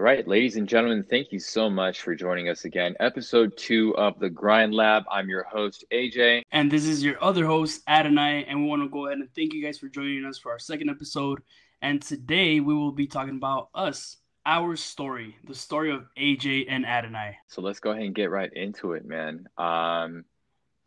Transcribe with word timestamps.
All 0.00 0.04
right, 0.04 0.26
ladies 0.26 0.56
and 0.56 0.66
gentlemen, 0.66 1.04
thank 1.04 1.30
you 1.30 1.38
so 1.38 1.68
much 1.68 2.00
for 2.00 2.14
joining 2.14 2.48
us 2.48 2.64
again. 2.64 2.96
Episode 3.00 3.54
two 3.58 3.94
of 3.98 4.18
the 4.18 4.30
Grind 4.30 4.74
Lab. 4.74 5.02
I'm 5.10 5.28
your 5.28 5.42
host, 5.42 5.84
AJ. 5.92 6.40
And 6.52 6.70
this 6.70 6.86
is 6.86 7.04
your 7.04 7.22
other 7.22 7.44
host, 7.44 7.82
Adonay. 7.86 8.46
And 8.48 8.62
we 8.62 8.66
want 8.66 8.80
to 8.80 8.88
go 8.88 9.08
ahead 9.08 9.18
and 9.18 9.28
thank 9.34 9.52
you 9.52 9.62
guys 9.62 9.78
for 9.78 9.88
joining 9.88 10.24
us 10.24 10.38
for 10.38 10.52
our 10.52 10.58
second 10.58 10.88
episode. 10.88 11.42
And 11.82 12.00
today 12.00 12.60
we 12.60 12.74
will 12.74 12.92
be 12.92 13.06
talking 13.06 13.36
about 13.36 13.68
us, 13.74 14.16
our 14.46 14.74
story, 14.74 15.36
the 15.44 15.54
story 15.54 15.92
of 15.92 16.06
AJ 16.18 16.64
and 16.70 16.86
Adonay. 16.86 17.36
So 17.48 17.60
let's 17.60 17.78
go 17.78 17.90
ahead 17.90 18.04
and 18.04 18.14
get 18.14 18.30
right 18.30 18.50
into 18.54 18.94
it, 18.94 19.04
man. 19.04 19.50
Um, 19.58 20.24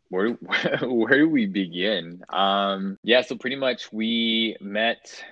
where 0.08 0.30
where 0.82 1.18
do 1.18 1.28
we 1.28 1.46
begin? 1.46 2.24
Um, 2.30 2.98
yeah, 3.04 3.20
so 3.20 3.36
pretty 3.36 3.56
much 3.56 3.92
we 3.92 4.56
met 4.60 5.22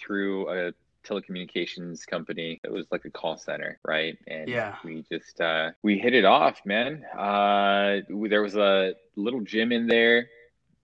through 0.00 0.48
a 0.48 0.72
telecommunications 1.06 2.06
company. 2.06 2.60
It 2.64 2.72
was 2.72 2.86
like 2.90 3.04
a 3.04 3.10
call 3.10 3.36
center, 3.36 3.78
right? 3.84 4.16
And 4.26 4.48
Yeah. 4.48 4.76
we 4.84 5.04
just 5.10 5.40
uh, 5.40 5.70
we 5.82 5.98
hit 5.98 6.14
it 6.14 6.24
off, 6.24 6.60
man. 6.64 7.04
Uh, 7.16 8.00
there 8.28 8.42
was 8.42 8.56
a 8.56 8.94
little 9.16 9.40
gym 9.40 9.72
in 9.72 9.86
there 9.86 10.26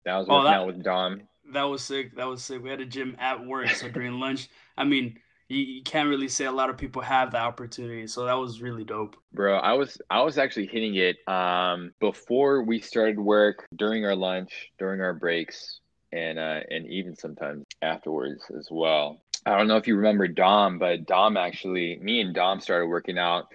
that 0.05 0.17
was 0.17 0.27
Oh, 0.29 0.35
working 0.37 0.45
that- 0.51 0.57
out 0.61 0.67
with 0.67 0.83
Dom. 0.83 1.23
That 1.53 1.65
was 1.65 1.83
sick. 1.83 2.15
That 2.17 2.29
was 2.29 2.45
sick. 2.45 2.63
We 2.63 2.71
had 2.71 2.81
a 2.81 2.87
gym 2.87 3.17
at 3.19 3.45
work. 3.45 3.69
So 3.71 3.89
during 3.89 4.21
lunch, 4.21 4.49
I 4.77 4.85
mean, 4.85 5.19
you, 5.49 5.59
you 5.59 5.83
can't 5.83 6.09
really 6.09 6.29
say 6.29 6.45
a 6.45 6.53
lot 6.53 6.71
of 6.71 6.77
people 6.79 7.03
have 7.03 7.33
the 7.33 7.39
opportunity. 7.39 8.07
So 8.07 8.25
that 8.27 8.35
was 8.35 8.63
really 8.63 8.85
dope. 8.85 9.17
Bro, 9.33 9.57
I 9.59 9.73
was 9.73 10.01
I 10.11 10.23
was 10.23 10.39
actually 10.39 10.67
hitting 10.69 10.95
it 10.95 11.17
um 11.27 11.93
before 11.99 12.63
we 12.63 12.81
started 12.81 13.19
work, 13.19 13.67
during 13.75 14.05
our 14.05 14.15
lunch, 14.15 14.71
during 14.79 15.01
our 15.01 15.13
breaks, 15.15 15.81
and 16.13 16.39
uh 16.39 16.61
and 16.71 16.87
even 16.87 17.17
sometimes 17.17 17.65
afterwards 17.83 18.45
as 18.57 18.69
well. 18.71 19.21
I 19.47 19.57
don't 19.57 19.69
know 19.69 19.77
if 19.77 19.87
you 19.87 19.97
remember 19.97 20.29
Dom, 20.29 20.79
but 20.79 21.07
Dom 21.07 21.37
actually 21.37 21.99
me 22.01 22.21
and 22.21 22.35
Dom 22.35 22.61
started 22.61 22.87
working 22.87 23.19
out 23.19 23.49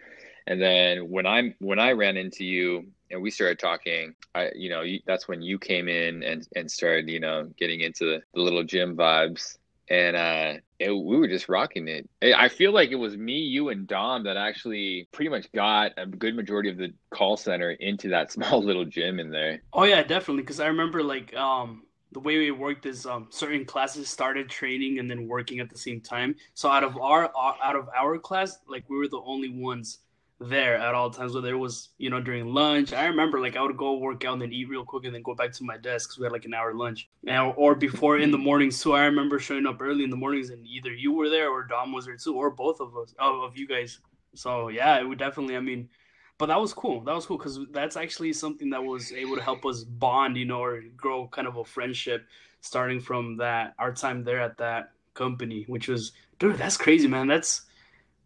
and 0.48 0.62
then 0.62 1.10
when 1.10 1.26
I 1.26 1.56
when 1.60 1.80
I 1.80 1.92
ran 1.92 2.18
into 2.18 2.46
you 2.46 2.88
and 3.10 3.22
we 3.22 3.32
started 3.32 3.60
talking, 3.60 4.16
I 4.34 4.52
you 4.56 4.70
know, 4.70 4.82
you, 4.82 5.00
that's 5.06 5.28
when 5.28 5.42
you 5.42 5.58
came 5.58 5.88
in 5.88 6.24
and 6.24 6.48
and 6.56 6.70
started, 6.70 7.10
you 7.10 7.20
know, 7.20 7.50
getting 7.58 7.82
into 7.82 8.22
the, 8.34 8.40
little 8.40 8.64
gym 8.64 8.96
vibes 8.96 9.58
and 9.90 10.16
uh 10.16 10.54
it, 10.78 10.92
we 10.92 11.18
were 11.18 11.28
just 11.28 11.50
rocking 11.50 11.88
it. 11.88 12.08
I 12.22 12.46
I 12.46 12.50
feel 12.50 12.74
like 12.74 12.92
it 12.92 12.96
was 12.96 13.18
me, 13.18 13.40
you, 13.40 13.70
and 13.70 13.88
Dom 13.88 14.24
that 14.26 14.38
actually 14.38 15.08
pretty 15.12 15.30
much 15.30 15.52
got 15.52 15.94
a 15.98 16.06
good 16.06 16.36
majority 16.36 16.70
of 16.70 16.78
the 16.78 16.94
call 17.10 17.38
center 17.38 17.72
into 17.72 18.10
that 18.10 18.32
small 18.32 18.64
little 18.64 18.86
gym 18.86 19.20
in 19.20 19.32
there. 19.32 19.62
Oh 19.74 19.84
yeah, 19.84 20.04
definitely. 20.04 20.44
Because 20.44 20.60
I 20.60 20.68
remember 20.68 21.02
like 21.02 21.36
um 21.36 21.84
the 22.16 22.22
way 22.22 22.38
we 22.38 22.50
worked 22.50 22.86
is 22.86 23.06
um 23.06 23.28
certain 23.30 23.66
classes 23.66 24.08
started 24.08 24.50
training 24.50 25.00
and 25.00 25.12
then 25.12 25.28
working 25.28 25.60
at 25.60 25.70
the 25.70 25.78
same 25.78 26.00
time. 26.00 26.34
So 26.54 26.70
out 26.70 26.86
of 26.86 26.98
our 26.98 27.30
out 27.62 27.76
of 27.76 27.90
our 27.94 28.18
class, 28.18 28.60
like 28.70 28.86
we 28.90 28.98
were 28.98 29.10
the 29.10 29.22
only 29.26 29.50
ones 29.50 30.00
there 30.40 30.78
at 30.78 30.96
all 30.96 31.10
times. 31.10 31.36
Whether 31.36 31.50
it 31.50 31.58
was 31.58 31.90
you 31.98 32.10
know 32.10 32.22
during 32.22 32.54
lunch, 32.54 32.94
I 32.94 33.08
remember 33.08 33.42
like 33.42 33.58
I 33.58 33.62
would 33.62 33.76
go 33.76 33.98
work 33.98 34.24
out 34.24 34.32
and 34.32 34.42
then 34.44 34.54
eat 34.54 34.70
real 34.70 34.86
quick 34.86 35.04
and 35.04 35.14
then 35.14 35.24
go 35.24 35.36
back 35.36 35.52
to 35.52 35.66
my 35.66 35.76
desk 35.76 36.08
because 36.08 36.18
we 36.18 36.24
had 36.24 36.32
like 36.32 36.46
an 36.46 36.54
hour 36.54 36.74
lunch. 36.74 37.10
And, 37.28 37.54
or 37.58 37.76
before 37.76 38.18
in 38.18 38.32
the 38.32 38.38
mornings 38.38 38.82
too. 38.82 38.94
I 38.94 39.04
remember 39.04 39.38
showing 39.38 39.68
up 39.68 39.82
early 39.82 40.06
in 40.06 40.10
the 40.10 40.16
mornings 40.16 40.52
and 40.52 40.66
either 40.66 40.94
you 40.94 41.12
were 41.12 41.30
there 41.30 41.50
or 41.50 41.66
Dom 41.66 41.92
was 41.92 42.06
there 42.06 42.16
too, 42.16 42.34
or 42.34 42.50
both 42.50 42.80
of 42.80 42.96
us 42.96 43.14
of, 43.20 43.44
of 43.44 43.58
you 43.58 43.68
guys. 43.68 44.00
So 44.36 44.70
yeah, 44.70 45.02
it 45.02 45.04
would 45.04 45.20
definitely. 45.20 45.58
I 45.58 45.60
mean. 45.60 45.90
But 46.38 46.48
that 46.48 46.60
was 46.60 46.74
cool. 46.74 47.02
That 47.02 47.16
was 47.16 47.26
cool 47.26 47.38
because 47.38 47.60
that's 47.72 47.96
actually 47.96 48.34
something 48.34 48.70
that 48.72 48.84
was 48.84 49.14
able 49.14 49.36
to 49.36 49.42
help 49.42 49.66
us 49.66 49.84
bond, 49.84 50.36
you 50.36 50.46
know, 50.46 50.62
or 50.62 50.82
grow 50.98 51.28
kind 51.28 51.48
of 51.48 51.56
a 51.58 51.64
friendship 51.64 52.26
starting 52.62 53.00
from 53.00 53.38
that 53.38 53.74
our 53.80 53.94
time 53.94 54.24
there 54.24 54.42
at 54.42 54.58
that 54.58 54.92
company, 55.14 55.64
which 55.68 55.88
was, 55.88 56.12
dude, 56.40 56.58
that's 56.58 56.78
crazy, 56.78 57.08
man. 57.08 57.28
That's 57.28 57.62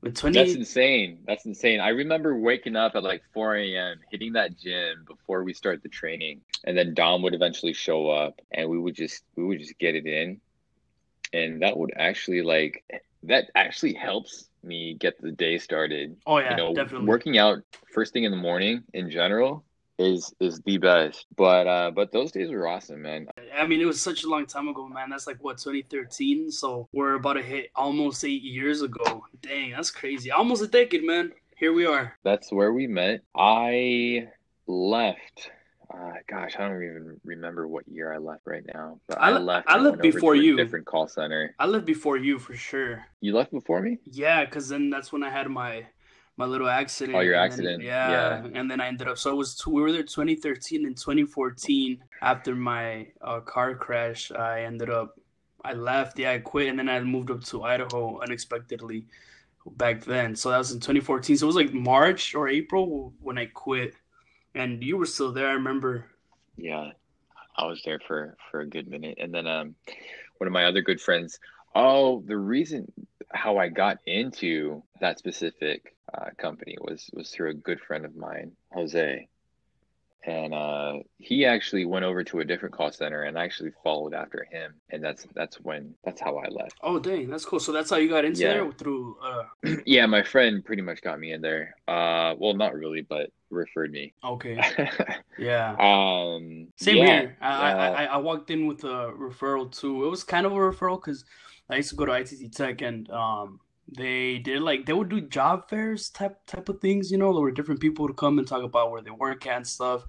with 0.01 0.15
twenty. 0.15 0.39
That's 0.39 0.55
insane. 0.55 1.19
That's 1.27 1.45
insane. 1.45 1.79
I 1.79 1.89
remember 1.89 2.37
waking 2.37 2.75
up 2.75 2.95
at 2.95 3.03
like 3.03 3.21
4 3.33 3.57
a.m., 3.57 3.99
hitting 4.09 4.33
that 4.33 4.57
gym 4.57 5.05
before 5.07 5.43
we 5.43 5.53
start 5.53 5.83
the 5.83 5.89
training, 5.89 6.41
and 6.63 6.77
then 6.77 6.93
Dom 6.93 7.21
would 7.21 7.33
eventually 7.35 7.73
show 7.73 8.09
up, 8.09 8.41
and 8.51 8.69
we 8.69 8.79
would 8.79 8.95
just 8.95 9.23
we 9.35 9.43
would 9.43 9.59
just 9.59 9.77
get 9.77 9.95
it 9.95 10.07
in, 10.07 10.41
and 11.33 11.61
that 11.61 11.77
would 11.77 11.91
actually 11.95 12.41
like 12.41 12.83
that 13.23 13.51
actually 13.53 13.93
helps 13.93 14.48
me 14.63 14.95
get 14.95 15.21
the 15.21 15.31
day 15.31 15.57
started. 15.57 16.15
oh 16.25 16.37
yeah, 16.37 16.51
you 16.51 16.57
know, 16.57 16.73
definitely. 16.73 17.07
working 17.07 17.37
out 17.37 17.59
first 17.93 18.13
thing 18.13 18.23
in 18.23 18.31
the 18.31 18.37
morning 18.37 18.83
in 18.93 19.09
general 19.09 19.63
is 19.99 20.33
is 20.39 20.61
the 20.61 20.77
best. 20.77 21.27
But 21.35 21.67
uh, 21.67 21.91
but 21.91 22.11
those 22.11 22.31
days 22.31 22.49
were 22.49 22.67
awesome, 22.67 23.01
man. 23.01 23.27
I 23.55 23.67
mean, 23.67 23.81
it 23.81 23.85
was 23.85 24.01
such 24.01 24.23
a 24.23 24.29
long 24.29 24.45
time 24.45 24.67
ago, 24.67 24.87
man. 24.87 25.09
That's 25.09 25.27
like 25.27 25.37
what 25.43 25.57
2013. 25.57 26.49
So 26.51 26.87
we're 26.93 27.15
about 27.15 27.33
to 27.33 27.43
hit 27.43 27.69
almost 27.75 28.23
eight 28.23 28.41
years 28.41 28.81
ago. 28.81 29.25
Dang, 29.41 29.71
that's 29.71 29.91
crazy. 29.91 30.31
Almost 30.31 30.63
a 30.63 30.67
decade, 30.67 31.03
man. 31.03 31.33
Here 31.57 31.73
we 31.73 31.85
are. 31.85 32.17
That's 32.23 32.51
where 32.51 32.71
we 32.71 32.87
met. 32.87 33.21
I 33.35 34.29
left. 34.65 35.51
Uh, 35.91 36.11
gosh, 36.27 36.55
I 36.59 36.67
don't 36.67 36.83
even 36.83 37.19
remember 37.23 37.67
what 37.67 37.87
year 37.87 38.13
I 38.13 38.17
left 38.17 38.41
right 38.45 38.63
now. 38.73 38.99
But 39.07 39.19
I 39.19 39.29
I, 39.31 39.37
left. 39.39 39.67
I 39.69 39.77
left 39.79 40.01
before 40.01 40.35
you. 40.35 40.55
different 40.55 40.85
call 40.85 41.07
center. 41.07 41.55
I 41.57 41.65
left 41.65 41.85
before 41.85 42.17
you 42.17 42.37
for 42.37 42.53
sure. 42.55 43.03
You 43.21 43.35
left 43.35 43.51
before 43.51 43.81
me. 43.81 43.97
Yeah, 44.05 44.45
because 44.45 44.69
then 44.69 44.89
that's 44.89 45.11
when 45.11 45.23
I 45.23 45.29
had 45.29 45.47
my 45.49 45.85
my 46.37 46.45
little 46.45 46.69
accident. 46.69 47.17
Oh, 47.17 47.21
your 47.21 47.33
and 47.33 47.51
then- 47.51 47.51
accident. 47.51 47.83
yeah, 47.83 48.09
Yeah. 48.11 48.47
and 48.59 48.69
then 48.69 48.79
I 48.79 48.87
ended 48.87 49.07
up. 49.07 49.17
So 49.17 49.31
it 49.31 49.35
was 49.35 49.65
we 49.65 49.81
were 49.81 49.91
there 49.91 50.03
2013 50.03 50.85
and 50.85 50.95
2014. 50.95 52.03
After 52.21 52.55
my 52.55 53.07
uh, 53.21 53.39
car 53.41 53.73
crash, 53.75 54.31
I 54.31 54.61
ended 54.61 54.89
up. 54.91 55.19
I 55.65 55.73
left. 55.73 56.19
Yeah, 56.19 56.31
I 56.31 56.37
quit, 56.39 56.69
and 56.69 56.77
then 56.77 56.87
I 56.87 56.99
moved 57.01 57.31
up 57.31 57.43
to 57.45 57.63
Idaho 57.63 58.19
unexpectedly. 58.21 59.05
Back 59.71 60.03
then, 60.05 60.35
so 60.35 60.49
that 60.49 60.57
was 60.57 60.71
in 60.71 60.79
2014. 60.79 61.35
So 61.37 61.45
it 61.45 61.47
was 61.47 61.55
like 61.55 61.73
March 61.73 62.33
or 62.33 62.47
April 62.47 63.13
when 63.19 63.37
I 63.37 63.45
quit, 63.47 63.93
and 64.59 64.83
you 64.83 64.97
were 64.97 65.05
still 65.05 65.31
there. 65.31 65.47
I 65.47 65.53
remember. 65.53 66.05
Yeah, 66.57 66.91
I 67.57 67.65
was 67.65 67.81
there 67.83 67.99
for 68.05 68.35
for 68.51 68.59
a 68.59 68.67
good 68.67 68.87
minute, 68.87 69.17
and 69.19 69.33
then 69.33 69.47
um, 69.47 69.75
one 70.37 70.47
of 70.47 70.53
my 70.53 70.65
other 70.65 70.81
good 70.81 70.99
friends. 70.99 71.39
Oh, 71.75 72.21
the 72.25 72.37
reason 72.37 72.91
how 73.31 73.57
I 73.57 73.69
got 73.69 73.99
into 74.05 74.83
that 75.01 75.19
specific 75.19 75.95
uh, 76.13 76.31
company 76.37 76.77
was 76.81 77.09
was 77.13 77.29
through 77.29 77.51
a 77.51 77.53
good 77.53 77.79
friend 77.79 78.05
of 78.05 78.15
mine, 78.15 78.51
Jose, 78.73 79.27
and 80.25 80.53
uh, 80.53 80.93
he 81.17 81.45
actually 81.45 81.85
went 81.85 82.05
over 82.05 82.23
to 82.25 82.39
a 82.39 82.45
different 82.45 82.75
call 82.75 82.91
center, 82.91 83.23
and 83.23 83.37
I 83.37 83.45
actually 83.45 83.71
followed 83.83 84.13
after 84.13 84.45
him, 84.51 84.73
and 84.89 85.03
that's 85.03 85.25
that's 85.35 85.57
when 85.59 85.95
that's 86.03 86.21
how 86.21 86.37
I 86.37 86.47
left. 86.49 86.75
Oh, 86.81 86.99
dang, 86.99 87.29
that's 87.29 87.45
cool. 87.45 87.59
So 87.59 87.71
that's 87.71 87.89
how 87.89 87.97
you 87.97 88.09
got 88.09 88.25
into 88.25 88.41
Yeah. 88.41 88.49
there 88.49 88.71
through. 88.71 89.17
Uh, 89.21 89.43
Yeah, 89.85 90.05
my 90.05 90.23
friend 90.23 90.63
pretty 90.63 90.81
much 90.81 91.01
got 91.01 91.19
me 91.19 91.33
in 91.33 91.41
there. 91.41 91.75
Uh, 91.87 92.35
well, 92.37 92.53
not 92.53 92.73
really, 92.73 93.01
but 93.01 93.31
referred 93.49 93.91
me. 93.91 94.13
okay, 94.23 94.59
yeah. 95.37 95.75
um, 95.79 96.67
Same 96.77 96.97
yeah, 96.97 97.05
here. 97.05 97.37
I, 97.41 97.47
I, 97.47 97.71
uh, 97.71 97.91
I 97.91 98.03
I 98.05 98.17
walked 98.17 98.49
in 98.51 98.67
with 98.67 98.83
a 98.83 99.11
referral 99.17 99.71
too. 99.71 100.05
It 100.05 100.09
was 100.09 100.23
kind 100.23 100.45
of 100.45 100.51
a 100.51 100.55
referral 100.55 101.01
because 101.01 101.25
I 101.69 101.77
used 101.77 101.89
to 101.89 101.95
go 101.95 102.05
to 102.05 102.13
ITT 102.13 102.49
Tech 102.49 102.81
and 102.81 103.09
um 103.11 103.59
they 103.95 104.39
did 104.39 104.61
like 104.61 104.85
they 104.85 104.93
would 104.93 105.09
do 105.09 105.21
job 105.21 105.69
fairs 105.69 106.09
type 106.09 106.45
type 106.45 106.69
of 106.69 106.79
things. 106.79 107.11
You 107.11 107.17
know, 107.17 107.33
there 107.33 107.41
were 107.41 107.51
different 107.51 107.81
people 107.81 108.07
to 108.07 108.13
come 108.13 108.39
and 108.39 108.47
talk 108.47 108.63
about 108.63 108.91
where 108.91 109.01
they 109.01 109.11
work 109.11 109.45
at 109.47 109.57
and 109.57 109.67
stuff. 109.67 110.05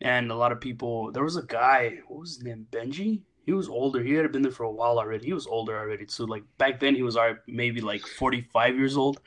And 0.00 0.30
a 0.30 0.34
lot 0.34 0.52
of 0.52 0.60
people. 0.60 1.12
There 1.12 1.24
was 1.24 1.36
a 1.36 1.42
guy. 1.42 2.00
What 2.08 2.20
was 2.20 2.36
his 2.36 2.44
name? 2.44 2.66
Benji. 2.70 3.22
He 3.44 3.52
was 3.52 3.68
older. 3.68 4.02
He 4.02 4.12
had 4.14 4.30
been 4.32 4.42
there 4.42 4.52
for 4.52 4.64
a 4.64 4.70
while 4.70 4.98
already. 4.98 5.26
He 5.26 5.32
was 5.32 5.46
older 5.46 5.76
already 5.78 6.06
too. 6.06 6.26
Like 6.26 6.44
back 6.58 6.80
then, 6.80 6.94
he 6.94 7.02
was 7.02 7.16
maybe 7.46 7.80
like 7.80 8.02
45 8.06 8.76
years 8.76 8.96
old. 8.96 9.20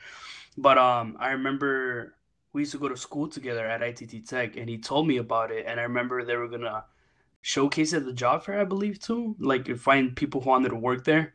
But 0.56 0.78
um, 0.78 1.16
I 1.18 1.30
remember 1.32 2.16
we 2.52 2.62
used 2.62 2.72
to 2.72 2.78
go 2.78 2.88
to 2.88 2.96
school 2.96 3.28
together 3.28 3.66
at 3.66 3.82
ITT 3.82 4.26
Tech, 4.26 4.56
and 4.56 4.68
he 4.68 4.78
told 4.78 5.06
me 5.06 5.18
about 5.18 5.50
it. 5.50 5.66
And 5.66 5.78
I 5.78 5.82
remember 5.84 6.24
they 6.24 6.36
were 6.36 6.48
gonna 6.48 6.84
showcase 7.42 7.92
at 7.92 8.04
the 8.04 8.12
job 8.12 8.44
fair, 8.44 8.60
I 8.60 8.64
believe, 8.64 8.98
too. 8.98 9.36
Like 9.38 9.74
find 9.76 10.16
people 10.16 10.40
who 10.40 10.50
wanted 10.50 10.70
to 10.70 10.76
work 10.76 11.04
there, 11.04 11.34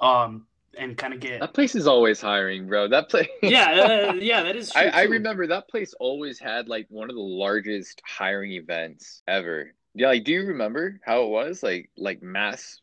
um, 0.00 0.46
and 0.78 0.96
kind 0.96 1.14
of 1.14 1.20
get. 1.20 1.40
That 1.40 1.54
place 1.54 1.74
is 1.74 1.86
always 1.86 2.20
hiring, 2.20 2.66
bro. 2.66 2.88
That 2.88 3.08
place. 3.08 3.28
Yeah, 3.42 4.10
uh, 4.10 4.12
yeah, 4.18 4.42
that 4.42 4.56
is 4.56 4.70
true. 4.70 4.82
I, 4.82 4.86
I 4.86 5.02
remember 5.02 5.46
that 5.46 5.68
place 5.68 5.94
always 5.98 6.38
had 6.38 6.68
like 6.68 6.86
one 6.88 7.10
of 7.10 7.16
the 7.16 7.22
largest 7.22 8.00
hiring 8.06 8.52
events 8.52 9.22
ever. 9.26 9.74
Yeah, 9.94 10.08
like 10.08 10.24
do 10.24 10.32
you 10.32 10.46
remember 10.46 11.00
how 11.04 11.24
it 11.24 11.28
was? 11.28 11.62
Like 11.62 11.90
like 11.96 12.22
mass 12.22 12.80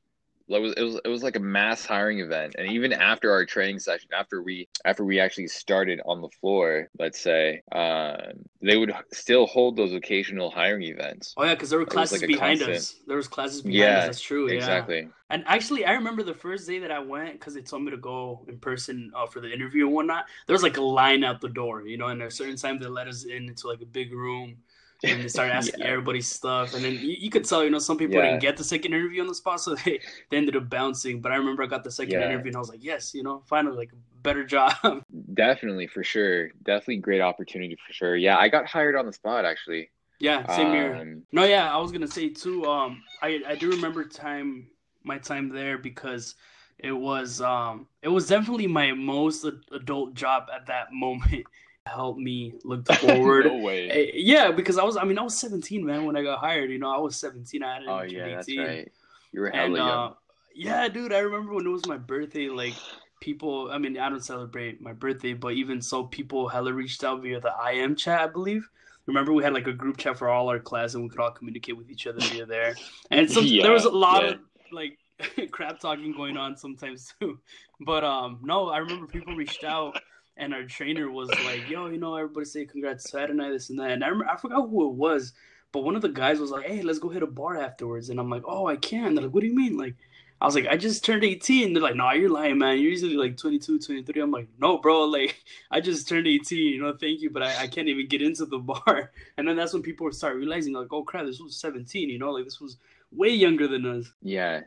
it 0.50 0.62
was, 0.62 0.74
it 0.78 0.82
was 0.84 1.00
it 1.06 1.08
was 1.10 1.24
like 1.24 1.36
a 1.36 1.42
mass 1.42 1.86
hiring 1.86 2.20
event. 2.20 2.56
And 2.58 2.68
even 2.72 2.94
after 2.94 3.32
our 3.32 3.46
training 3.46 3.80
session, 3.80 4.10
after 4.14 4.42
we 4.42 4.68
after 4.86 5.04
we 5.04 5.20
actually 5.20 5.48
started 5.48 6.00
on 6.06 6.22
the 6.22 6.30
floor, 6.40 6.90
let's 6.98 7.20
say, 7.20 7.62
um, 7.72 8.18
they 8.62 8.78
would 8.78 8.94
still 9.14 9.46
hold 9.46 9.76
those 9.76 9.94
occasional 9.94 10.50
hiring 10.50 10.84
events. 10.84 11.34
Oh 11.38 11.44
yeah, 11.44 11.54
because 11.54 11.70
there 11.70 11.80
were 11.80 11.86
classes 11.86 12.20
like 12.20 12.28
behind 12.28 12.60
constant. 12.60 12.78
us. 12.78 12.96
There 13.06 13.18
was 13.18 13.28
classes 13.28 13.62
behind 13.62 13.82
Yeah, 13.82 14.00
us. 14.00 14.06
That's 14.06 14.22
true. 14.22 14.48
Yeah. 14.48 14.56
Exactly. 14.56 15.10
And 15.30 15.44
actually, 15.46 15.86
I 15.86 15.92
remember 15.92 16.24
the 16.24 16.34
first 16.34 16.66
day 16.68 16.80
that 16.80 16.92
I 16.92 17.00
went 17.00 17.34
because 17.34 17.54
they 17.54 17.62
told 17.62 17.84
me 17.84 17.92
to 17.92 17.98
go 17.98 18.46
in 18.48 18.58
person 18.60 19.12
uh, 19.14 19.26
for 19.28 19.42
the 19.42 19.52
interview 19.52 19.86
and 19.86 19.94
whatnot. 19.94 20.26
There 20.46 20.54
was 20.54 20.64
like 20.64 20.78
a 20.78 20.82
line 20.82 21.24
out 21.26 21.42
the 21.42 21.50
door, 21.50 21.82
you 21.82 21.98
know, 21.98 22.08
and 22.08 22.22
at 22.22 22.30
a 22.30 22.32
certain 22.32 22.56
time 22.56 22.80
they 22.80 22.88
let 22.88 23.08
us 23.08 23.26
in 23.26 23.50
into 23.50 23.68
like 23.68 23.82
a 23.82 23.86
big 23.86 24.14
room 24.14 24.58
and 25.06 25.24
they 25.24 25.28
started 25.28 25.54
asking 25.54 25.84
Yeah. 25.84 25.88
everybody 25.88 26.22
stuff. 26.22 26.74
And 26.74 26.84
then 26.84 27.02
you, 27.02 27.16
you 27.20 27.30
could 27.30 27.46
tell, 27.46 27.64
you 27.64 27.70
know, 27.70 27.80
some 27.80 27.98
people 27.98 28.20
Yeah. 28.20 28.22
didn't 28.22 28.40
get 28.40 28.58
the 28.58 28.64
second 28.64 28.94
interview 28.94 29.22
on 29.22 29.28
the 29.28 29.36
spot, 29.36 29.62
so 29.62 29.76
they, 29.86 30.00
they 30.30 30.38
ended 30.38 30.56
up 30.56 30.70
bouncing. 30.70 31.22
But 31.22 31.32
I 31.32 31.36
remember 31.36 31.64
I 31.64 31.68
got 31.68 31.84
the 31.84 31.92
second 31.92 32.22
Yeah. 32.22 32.22
interview 32.22 32.50
and 32.50 32.56
I 32.58 32.60
was 32.60 32.70
like, 32.70 32.84
yes, 32.84 33.14
you 33.14 33.24
know, 33.24 33.44
finally, 33.48 33.78
like 33.78 33.92
better 34.24 34.44
job. 34.46 35.04
definitely 35.34 35.88
for 35.88 36.04
sure. 36.04 36.50
Definitely 36.64 36.98
great 36.98 37.22
opportunity 37.22 37.78
for 37.86 37.94
sure. 37.94 38.16
Yeah, 38.16 38.38
I 38.38 38.50
got 38.50 38.66
hired 38.68 38.96
on 38.96 39.06
the 39.06 39.14
spot 39.14 39.46
actually. 39.46 39.90
Yeah, 40.20 40.48
same 40.48 40.74
here. 40.74 41.02
Um, 41.02 41.24
No, 41.32 41.44
yeah, 41.44 41.74
I 41.74 41.78
was 41.78 41.92
gonna 41.92 42.08
say 42.08 42.30
too. 42.30 42.66
Um, 42.68 43.04
I 43.22 43.42
I 43.48 43.56
do 43.56 43.70
remember 43.72 44.06
time 44.06 44.70
my 45.04 45.18
time 45.20 45.50
there 45.50 45.78
because 45.78 46.36
it 46.80 46.92
was 46.92 47.42
um 47.42 47.88
it 48.02 48.08
was 48.10 48.28
definitely 48.28 48.68
my 48.68 48.94
most 48.94 49.46
adult 49.72 50.14
job 50.16 50.48
at 50.54 50.68
that 50.68 50.92
moment. 50.92 51.48
Helped 51.88 52.20
me 52.20 52.54
look 52.64 52.86
forward. 52.94 53.46
no 53.46 53.58
way. 53.58 53.90
Eh, 53.90 54.12
Yeah, 54.16 54.52
because 54.52 54.78
I 54.78 54.84
was 54.84 54.98
I 54.98 55.04
mean 55.06 55.18
I 55.18 55.24
was 55.24 55.38
17 55.40 55.86
man 55.86 56.06
when 56.06 56.16
I 56.18 56.24
got 56.24 56.40
hired. 56.40 56.72
You 56.72 56.80
know 56.80 56.92
I 56.92 57.00
was 57.00 57.16
17. 57.18 57.64
I 57.64 57.74
hadn't 57.74 57.90
oh 57.90 58.04
even 58.04 58.16
yeah, 58.16 58.24
turned 58.24 58.38
that's 58.38 58.58
right. 58.58 58.92
You 59.32 59.42
were 59.42 59.48
And 59.48 59.76
hella 59.76 59.78
young. 59.78 60.12
uh, 60.12 60.14
yeah, 60.56 60.88
dude, 60.88 61.14
I 61.14 61.20
remember 61.20 61.54
when 61.54 61.66
it 61.66 61.70
was 61.70 61.86
my 61.88 61.98
birthday. 61.98 62.50
Like 62.50 62.76
people, 63.22 63.70
I 63.72 63.78
mean 63.78 63.98
I 63.98 64.10
don't 64.10 64.24
celebrate 64.24 64.82
my 64.82 64.94
birthday, 64.94 65.34
but 65.34 65.54
even 65.54 65.82
so, 65.82 66.04
people 66.06 66.48
hella 66.48 66.74
reached 66.74 67.04
out 67.04 67.22
via 67.22 67.40
the 67.40 67.54
IM 67.74 67.96
chat, 67.96 68.22
I 68.22 68.28
believe. 68.28 68.68
Remember, 69.06 69.32
we 69.34 69.44
had 69.44 69.54
like 69.54 69.68
a 69.68 69.74
group 69.74 69.98
chat 69.98 70.18
for 70.18 70.30
all 70.30 70.50
our 70.50 70.60
class, 70.60 70.94
and 70.94 71.04
we 71.04 71.10
could 71.10 71.20
all 71.20 71.32
communicate 71.32 71.78
with 71.78 71.90
each 71.90 72.08
other 72.08 72.20
via 72.22 72.46
there. 72.46 72.76
And 73.12 73.30
some, 73.32 73.46
there 73.62 73.72
was 73.72 73.86
a 73.86 73.90
lot 73.90 74.24
yeah. 74.24 74.30
of 74.32 74.40
like 74.72 74.98
crap 75.52 75.80
talking 75.80 76.14
going 76.14 76.38
on 76.38 76.58
sometimes 76.58 77.14
too. 77.20 77.40
But 77.80 78.04
um, 78.04 78.40
no, 78.44 78.70
I 78.70 78.80
remember 78.80 79.08
people 79.08 79.36
reached 79.36 79.64
out, 79.64 79.96
and 80.38 80.54
our 80.54 80.64
trainer 80.64 81.10
was 81.10 81.30
like, 81.46 81.70
"Yo, 81.70 81.88
you 81.88 81.98
know, 81.98 82.16
everybody 82.16 82.46
say 82.46 82.66
congrats 82.66 83.12
Adonay, 83.12 83.52
this 83.52 83.70
and 83.70 83.80
that." 83.80 83.92
And 83.92 84.04
I 84.04 84.08
remember, 84.08 84.32
I 84.32 84.38
forgot 84.38 84.70
who 84.70 84.90
it 84.90 84.94
was, 84.94 85.34
but 85.72 85.84
one 85.84 85.96
of 85.96 86.02
the 86.02 86.10
guys 86.10 86.40
was 86.40 86.52
like, 86.52 86.66
"Hey, 86.66 86.82
let's 86.82 87.00
go 87.00 87.10
hit 87.10 87.24
a 87.24 87.28
bar 87.28 87.58
afterwards." 87.58 88.10
And 88.10 88.20
I'm 88.20 88.30
like, 88.30 88.44
"Oh, 88.46 88.68
I 88.68 88.78
can." 88.78 89.16
They're 89.16 89.26
like, 89.26 89.34
"What 89.34 89.42
do 89.42 89.48
you 89.48 89.56
mean?" 89.56 89.78
Like, 89.78 89.96
I 90.40 90.46
was 90.46 90.56
like, 90.56 90.68
"I 90.68 90.78
just 90.78 91.04
turned 91.04 91.24
18." 91.24 91.74
They're 91.74 91.84
like, 91.84 91.96
"No, 91.96 92.12
you're 92.12 92.30
lying, 92.30 92.58
man. 92.60 92.80
You're 92.80 92.92
usually 92.92 93.16
like 93.16 93.38
22, 93.38 93.80
23." 93.80 94.22
I'm 94.22 94.32
like, 94.32 94.48
"No, 94.60 94.78
bro. 94.78 95.06
Like, 95.06 95.44
I 95.72 95.82
just 95.82 96.08
turned 96.08 96.28
18. 96.28 96.74
You 96.74 96.82
know, 96.82 96.96
thank 97.00 97.22
you, 97.22 97.30
but 97.30 97.44
I, 97.44 97.64
I 97.64 97.68
can't 97.68 97.88
even 97.88 98.08
get 98.08 98.22
into 98.22 98.46
the 98.46 98.60
bar." 98.72 99.12
And 99.38 99.48
then 99.48 99.56
that's 99.56 99.74
when 99.74 99.82
people 99.82 100.12
start 100.12 100.36
realizing, 100.36 100.74
like, 100.74 100.94
"Oh 100.94 101.04
crap, 101.04 101.26
this 101.26 101.40
was 101.40 101.58
17." 101.58 102.10
You 102.10 102.20
know, 102.20 102.32
like 102.32 102.46
this 102.46 102.62
was 102.62 102.78
way 103.12 103.30
younger 103.30 103.68
than 103.68 103.86
us. 103.86 104.12
Yeah, 104.22 104.62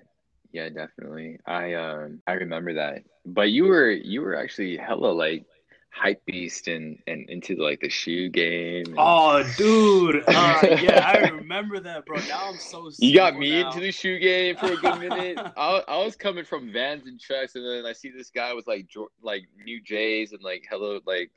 yeah, 0.53 0.69
definitely. 0.69 1.39
I 1.47 1.75
um 1.75 2.23
I 2.27 2.33
remember 2.33 2.75
that. 2.75 3.05
But 3.25 3.51
you 3.51 3.65
were 3.65 3.91
you 3.91 4.23
were 4.23 4.37
actually 4.37 4.77
hella 4.77 5.13
like 5.13 5.47
hype 5.93 6.25
beast 6.25 6.69
and 6.69 6.99
and 7.07 7.29
into 7.29 7.57
like 7.57 7.81
the 7.81 7.89
shoe 7.89 8.29
game. 8.29 8.87
and- 8.87 8.95
Oh, 8.99 9.43
dude. 9.57 10.23
Uh, 10.27 10.59
yeah, 10.81 11.05
I 11.15 11.29
remember 11.29 11.81
that, 11.81 12.07
bro. 12.07 12.19
Now 12.29 12.49
I'm 12.49 12.57
so. 12.59 12.91
You 12.99 13.15
got 13.15 13.37
me 13.37 13.61
now. 13.63 13.69
into 13.69 13.81
the 13.81 13.91
shoe 13.93 14.19
game 14.19 14.57
for 14.57 14.73
a 14.73 14.77
good 14.77 14.99
minute. 15.01 15.39
I, 15.57 15.83
I 15.89 16.05
was 16.05 16.17
coming 16.17 16.45
from 16.45 16.73
Vans 16.73 17.07
and 17.07 17.19
Chucks, 17.19 17.55
and 17.57 17.65
then 17.65 17.85
I 17.87 17.93
see 17.93 18.11
this 18.11 18.31
guy 18.31 18.55
with 18.55 18.67
like 18.67 18.89
like 19.23 19.43
new 19.65 19.81
J's 19.83 20.33
and 20.33 20.43
like 20.43 20.65
hello 20.71 21.01
like 21.07 21.31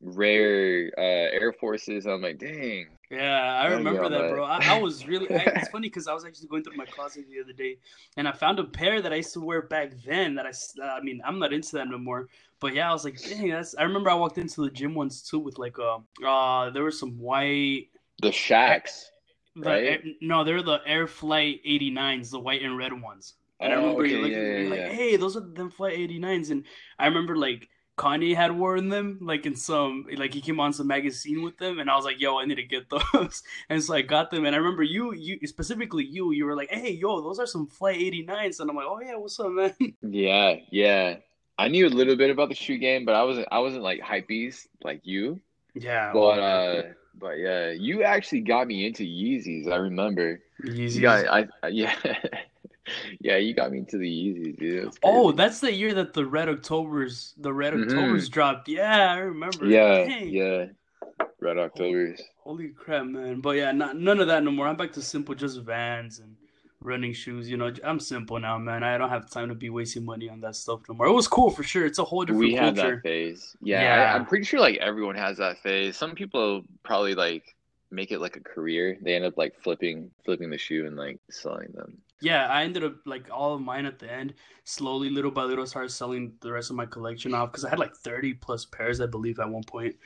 rare 0.00 0.90
uh, 0.98 1.00
Air 1.00 1.52
Forces. 1.52 2.06
I'm 2.06 2.22
like, 2.22 2.38
dang. 2.38 2.86
Yeah, 3.10 3.42
I 3.60 3.66
remember 3.66 4.04
yeah, 4.04 4.08
that, 4.08 4.28
bro. 4.28 4.44
I, 4.44 4.58
I 4.68 4.74
was 4.74 5.04
really. 5.06 5.32
I, 5.34 5.50
it's 5.54 5.68
funny 5.68 5.88
because 5.88 6.06
I 6.06 6.14
was 6.14 6.24
actually 6.24 6.46
going 6.48 6.62
through 6.62 6.76
my 6.76 6.86
closet 6.86 7.26
the 7.28 7.40
other 7.40 7.52
day, 7.52 7.78
and 8.16 8.28
I 8.28 8.32
found 8.32 8.60
a 8.60 8.64
pair 8.64 9.02
that 9.02 9.12
I 9.12 9.16
used 9.16 9.32
to 9.34 9.40
wear 9.40 9.62
back 9.62 9.92
then. 10.04 10.36
That 10.36 10.46
I, 10.46 10.50
uh, 10.80 10.86
I 10.86 11.00
mean, 11.00 11.20
I'm 11.24 11.38
not 11.40 11.52
into 11.52 11.72
that 11.76 11.88
no 11.88 11.98
more. 11.98 12.28
But 12.60 12.74
yeah, 12.74 12.88
I 12.88 12.92
was 12.92 13.04
like, 13.04 13.20
dang, 13.20 13.48
that's. 13.50 13.74
I 13.74 13.82
remember 13.82 14.10
I 14.10 14.14
walked 14.14 14.38
into 14.38 14.62
the 14.62 14.70
gym 14.70 14.94
once 14.94 15.22
too 15.22 15.40
with 15.40 15.58
like, 15.58 15.76
uh, 15.78 15.98
uh, 16.24 16.70
there 16.70 16.84
were 16.84 16.92
some 16.92 17.18
white. 17.18 17.88
The 18.22 18.30
Shox. 18.30 19.10
The, 19.56 19.70
Right? 19.70 19.84
Air- 19.84 20.02
no, 20.20 20.44
they're 20.44 20.62
the 20.62 20.80
Air 20.86 21.06
Flight 21.06 21.60
89s, 21.64 22.30
the 22.30 22.38
white 22.40 22.62
and 22.62 22.76
red 22.76 22.92
ones. 22.92 23.34
And 23.62 23.72
I 23.72 23.76
Oh, 23.76 23.76
remember 23.76 24.04
okay, 24.04 24.16
looking 24.16 24.32
yeah, 24.32 24.38
at 24.38 24.48
me 24.48 24.64
yeah, 24.64 24.68
like, 24.68 24.86
yeah. 24.86 24.88
hey, 24.88 25.16
those 25.16 25.36
are 25.36 25.40
them 25.40 25.70
Flight 25.70 25.98
89s. 25.98 26.50
And 26.50 26.64
I 26.98 27.06
remember 27.06 27.36
like 27.36 27.68
Kanye 28.00 28.34
had 28.34 28.56
worn 28.56 28.88
them, 28.88 29.18
like 29.20 29.44
in 29.44 29.54
some, 29.54 30.06
like 30.16 30.32
he 30.32 30.40
came 30.40 30.58
on 30.58 30.72
some 30.72 30.86
magazine 30.86 31.42
with 31.42 31.58
them. 31.58 31.78
And 31.78 31.90
I 31.90 31.96
was 31.96 32.06
like, 32.06 32.18
yo, 32.18 32.38
I 32.38 32.46
need 32.46 32.54
to 32.54 32.62
get 32.62 32.86
those. 33.12 33.42
and 33.68 33.82
so 33.82 33.94
I 33.94 34.00
got 34.00 34.30
them. 34.30 34.46
And 34.46 34.54
I 34.54 34.58
remember 34.58 34.82
you, 34.82 35.12
you 35.12 35.46
specifically 35.46 36.04
you, 36.04 36.32
you 36.32 36.46
were 36.46 36.56
like, 36.56 36.70
hey, 36.70 36.92
yo, 36.92 37.20
those 37.20 37.38
are 37.38 37.46
some 37.46 37.66
Flight 37.66 38.00
89s. 38.00 38.60
And 38.60 38.70
I'm 38.70 38.76
like, 38.76 38.86
oh 38.88 39.00
yeah, 39.00 39.16
what's 39.16 39.38
up, 39.38 39.52
man? 39.52 39.74
Yeah, 40.02 40.56
yeah. 40.70 41.16
I 41.58 41.68
knew 41.68 41.86
a 41.86 41.90
little 41.90 42.16
bit 42.16 42.30
about 42.30 42.48
the 42.48 42.54
shoe 42.54 42.78
game, 42.78 43.04
but 43.04 43.14
I 43.14 43.22
wasn't 43.22 43.48
I 43.52 43.58
wasn't 43.58 43.82
like 43.82 44.00
hype 44.00 44.28
beast 44.28 44.66
like 44.82 45.02
you. 45.04 45.38
yeah. 45.74 46.10
But 46.14 46.38
uh 46.38 46.82
but 47.14 47.32
yeah, 47.38 47.70
you 47.72 48.02
actually 48.02 48.40
got 48.40 48.66
me 48.66 48.86
into 48.86 49.02
Yeezys, 49.02 49.70
I 49.70 49.76
remember. 49.76 50.40
Yeezys. 50.64 51.02
Got 51.02 51.26
I, 51.26 51.46
I 51.62 51.68
yeah. 51.68 51.94
yeah, 53.20 53.36
you 53.36 53.54
got 53.54 53.70
me 53.72 53.84
to 53.88 53.98
the 53.98 54.06
Yeezys, 54.08 54.58
dude. 54.58 54.84
That's 54.86 54.98
Oh, 55.02 55.32
that's 55.32 55.60
the 55.60 55.72
year 55.72 55.94
that 55.94 56.12
the 56.12 56.24
Red 56.26 56.48
Octobers, 56.48 57.34
the 57.38 57.52
Red 57.52 57.74
Mhm. 57.74 57.84
Octobers 57.84 58.28
dropped. 58.28 58.68
Yeah, 58.68 59.12
I 59.12 59.18
remember. 59.18 59.66
yeah, 59.66 60.04
Dang. 60.04 60.28
yeah. 60.28 60.66
Red 61.40 61.58
Octobers. 61.58 62.20
Holy 62.38 62.68
crap, 62.68 63.06
man! 63.06 63.40
But 63.40 63.56
yeah, 63.56 63.72
not 63.72 63.96
none 63.96 64.20
of 64.20 64.26
that 64.28 64.42
no 64.42 64.50
more. 64.50 64.66
I'm 64.66 64.76
back 64.76 64.92
to 64.92 65.02
simple, 65.02 65.34
just 65.34 65.58
Vans 65.60 66.18
and 66.18 66.36
running 66.82 67.12
shoes. 67.12 67.48
You 67.50 67.56
know, 67.56 67.72
I'm 67.84 68.00
simple 68.00 68.38
now, 68.40 68.58
man. 68.58 68.82
I 68.82 68.98
don't 68.98 69.08
have 69.10 69.30
time 69.30 69.48
to 69.48 69.54
be 69.54 69.70
wasting 69.70 70.04
money 70.04 70.28
on 70.28 70.40
that 70.40 70.56
stuff 70.56 70.80
no 70.88 70.94
more. 70.94 71.06
It 71.06 71.12
was 71.12 71.28
cool 71.28 71.50
for 71.50 71.62
sure. 71.62 71.86
It's 71.86 71.98
a 71.98 72.04
whole 72.04 72.24
different 72.24 72.40
We 72.40 72.54
had 72.54 72.76
culture. 72.76 72.96
that 72.96 73.02
phase. 73.02 73.56
Yeah, 73.62 73.82
Yeah. 73.82 74.12
I, 74.12 74.14
I'm 74.16 74.26
pretty 74.26 74.44
sure 74.44 74.60
like 74.60 74.76
everyone 74.78 75.14
has 75.16 75.36
that 75.38 75.58
phase. 75.58 75.96
Some 75.96 76.14
people 76.14 76.62
probably 76.82 77.14
like 77.14 77.54
make 77.90 78.12
it 78.12 78.18
like 78.20 78.36
a 78.36 78.40
career. 78.40 78.96
They 79.00 79.14
end 79.14 79.24
up 79.24 79.36
like 79.38 79.54
flipping 79.62 80.10
flipping 80.24 80.50
the 80.50 80.58
shoe 80.58 80.86
and 80.86 80.96
like 80.96 81.18
selling 81.30 81.68
them. 81.74 81.98
Yeah, 82.22 82.46
I 82.46 82.64
ended 82.64 82.84
up 82.84 82.96
like 83.06 83.28
all 83.32 83.54
of 83.54 83.60
mine 83.60 83.86
at 83.86 83.98
the 83.98 84.10
end. 84.10 84.34
Slowly, 84.64 85.10
little 85.10 85.30
by 85.30 85.44
little, 85.44 85.66
started 85.66 85.90
selling 85.90 86.34
the 86.40 86.52
rest 86.52 86.70
of 86.70 86.76
my 86.76 86.86
collection 86.86 87.34
off 87.34 87.50
because 87.50 87.64
I 87.64 87.70
had 87.70 87.78
like 87.78 87.96
30 87.96 88.34
plus 88.34 88.64
pairs, 88.64 89.00
I 89.00 89.06
believe, 89.06 89.38
at 89.40 89.48
one 89.48 89.64
point. 89.64 89.96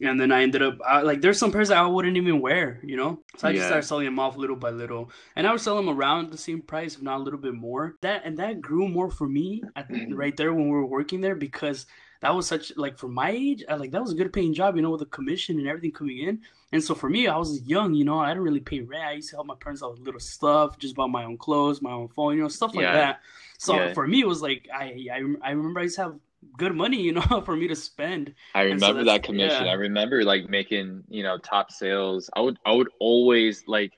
And 0.00 0.18
then 0.18 0.32
I 0.32 0.42
ended 0.42 0.62
up 0.62 0.78
I, 0.86 1.02
like 1.02 1.20
there's 1.20 1.38
some 1.38 1.52
pairs 1.52 1.68
that 1.68 1.78
I 1.78 1.86
wouldn't 1.86 2.16
even 2.16 2.40
wear, 2.40 2.80
you 2.82 2.96
know. 2.96 3.20
So 3.36 3.48
I 3.48 3.52
just 3.52 3.66
started 3.66 3.86
selling 3.86 4.06
them 4.06 4.18
off 4.18 4.36
little 4.36 4.56
by 4.56 4.70
little, 4.70 5.10
and 5.36 5.46
I 5.46 5.52
would 5.52 5.60
sell 5.60 5.76
them 5.76 5.90
around 5.90 6.30
the 6.30 6.38
same 6.38 6.62
price, 6.62 6.94
if 6.94 7.02
not 7.02 7.20
a 7.20 7.22
little 7.22 7.40
bit 7.40 7.54
more. 7.54 7.96
That 8.02 8.22
and 8.24 8.38
that 8.38 8.60
grew 8.60 8.88
more 8.88 9.10
for 9.10 9.28
me 9.28 9.62
at, 9.76 9.88
mm-hmm. 9.88 10.14
right 10.14 10.36
there 10.36 10.54
when 10.54 10.66
we 10.66 10.70
were 10.70 10.86
working 10.86 11.20
there 11.20 11.34
because 11.34 11.86
that 12.24 12.34
was 12.34 12.48
such 12.48 12.74
like 12.76 12.98
for 12.98 13.08
my 13.08 13.30
age, 13.30 13.62
I, 13.68 13.74
like 13.74 13.90
that 13.90 14.00
was 14.02 14.12
a 14.12 14.14
good 14.14 14.32
paying 14.32 14.54
job, 14.54 14.76
you 14.76 14.82
know, 14.82 14.90
with 14.90 15.00
the 15.00 15.06
commission 15.06 15.58
and 15.58 15.68
everything 15.68 15.92
coming 15.92 16.18
in. 16.18 16.40
And 16.72 16.82
so 16.82 16.94
for 16.94 17.10
me, 17.10 17.28
I 17.28 17.36
was 17.36 17.60
young, 17.62 17.94
you 17.94 18.04
know, 18.04 18.18
I 18.18 18.28
didn't 18.30 18.44
really 18.44 18.60
pay 18.60 18.80
rent. 18.80 19.04
I 19.04 19.12
used 19.12 19.28
to 19.30 19.36
help 19.36 19.46
my 19.46 19.54
parents 19.54 19.82
out 19.82 19.92
with 19.92 20.00
little 20.00 20.20
stuff, 20.20 20.78
just 20.78 20.96
bought 20.96 21.08
my 21.10 21.24
own 21.24 21.36
clothes, 21.36 21.82
my 21.82 21.92
own 21.92 22.08
phone, 22.08 22.36
you 22.36 22.42
know, 22.42 22.48
stuff 22.48 22.74
like 22.74 22.86
Yeah. 22.86 22.92
that. 22.92 23.20
So 23.58 23.74
Yeah. 23.74 23.92
for 23.92 24.06
me, 24.06 24.22
it 24.22 24.26
was 24.26 24.42
like 24.42 24.68
I, 24.74 25.06
I 25.12 25.22
I 25.42 25.50
remember 25.50 25.80
I 25.80 25.84
used 25.84 25.96
to 25.96 26.02
have 26.04 26.14
good 26.56 26.74
money, 26.74 27.00
you 27.00 27.12
know, 27.12 27.42
for 27.44 27.54
me 27.56 27.68
to 27.68 27.76
spend. 27.76 28.34
I 28.54 28.62
And 28.62 28.80
so 28.80 28.86
remember 28.88 29.04
that 29.04 29.22
commission. 29.22 29.66
yeah. 29.66 29.72
I 29.72 29.74
remember 29.74 30.24
like 30.24 30.48
making, 30.48 31.04
you 31.08 31.22
know, 31.22 31.38
top 31.38 31.70
sales. 31.70 32.30
I 32.34 32.40
would 32.40 32.58
I 32.64 32.72
would 32.72 32.88
always 33.00 33.64
like 33.66 33.92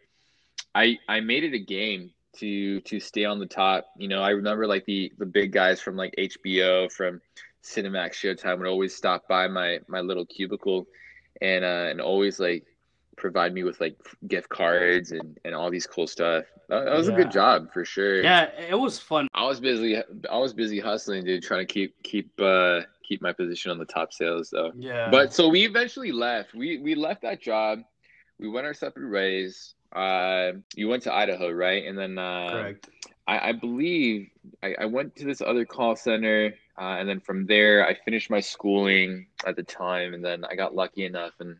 I 0.75 0.99
I 1.09 1.21
made 1.21 1.45
it 1.45 1.55
a 1.55 1.59
game 1.59 2.11
to 2.39 2.81
to 2.83 3.01
stay 3.01 3.25
on 3.25 3.39
the 3.39 3.47
top. 3.47 3.87
You 3.97 4.09
know, 4.09 4.23
I 4.23 4.31
remember 4.31 4.67
like 4.67 4.85
the 4.85 5.13
the 5.19 5.27
big 5.27 5.53
guys 5.53 5.81
from 5.81 5.97
like 5.97 6.15
HBO 6.19 6.91
from 6.93 7.21
Cinemax 7.67 8.13
Showtime 8.15 8.59
would 8.59 8.69
always 8.69 8.95
stop 8.95 9.27
by 9.29 9.49
my 9.49 9.81
my 9.89 10.01
little 10.01 10.25
cubicle 10.25 10.87
and 11.43 11.65
uh 11.65 11.89
and 11.91 12.01
always 12.01 12.39
like 12.39 12.65
provide 13.17 13.53
me 13.53 13.65
with 13.65 13.81
like 13.81 13.97
gift 14.29 14.49
cards 14.49 15.13
and 15.13 15.39
and 15.45 15.55
all 15.55 15.71
these 15.71 15.87
cool 15.87 16.07
stuff. 16.07 16.45
That, 16.69 16.85
that 16.85 16.97
was 16.97 17.09
a 17.09 17.13
good 17.13 17.31
job 17.31 17.73
for 17.73 17.85
sure. 17.85 18.23
Yeah, 18.23 18.51
it 18.59 18.75
was 18.75 18.99
fun. 18.99 19.29
I 19.35 19.45
was 19.45 19.61
busy 19.61 19.97
I 20.31 20.39
was 20.39 20.53
busy 20.53 20.81
hustling, 20.81 21.25
dude, 21.25 21.43
trying 21.43 21.67
to 21.67 21.73
keep 21.73 22.03
keep 22.03 22.31
uh 22.41 22.83
keep 23.07 23.23
my 23.23 23.33
position 23.33 23.71
on 23.71 23.79
the 23.79 23.85
top 23.85 24.13
sales 24.13 24.51
though. 24.51 24.73
Yeah. 24.77 25.09
But 25.11 25.33
so 25.33 25.49
we 25.49 25.65
eventually 25.65 26.13
left. 26.13 26.55
We 26.55 26.79
we 26.79 26.95
left 26.95 27.23
that 27.23 27.41
job. 27.41 27.81
We 28.39 28.49
went 28.49 28.67
our 28.67 28.75
separate 28.75 29.11
ways. 29.11 29.75
Uh, 29.95 30.53
you 30.75 30.89
went 30.89 31.03
to 31.05 31.15
Idaho, 31.15 31.51
right? 31.51 31.87
And 31.87 31.97
then 31.97 32.19
uh, 32.19 32.51
correct. 32.51 32.91
I, 33.27 33.49
I 33.49 33.53
believe 33.53 34.29
I, 34.63 34.75
I 34.81 34.85
went 34.85 35.17
to 35.17 35.25
this 35.25 35.41
other 35.41 35.65
call 35.65 35.97
center, 35.97 36.55
uh, 36.79 36.97
and 36.99 37.09
then 37.09 37.21
from 37.21 37.47
there 37.47 37.87
I 37.87 37.95
finished 37.95 38.31
my 38.31 38.41
schooling 38.41 39.27
at 39.47 39.57
the 39.57 39.63
time, 39.63 40.15
and 40.15 40.25
then 40.25 40.45
I 40.45 40.55
got 40.55 40.75
lucky 40.75 41.05
enough, 41.05 41.33
and 41.41 41.57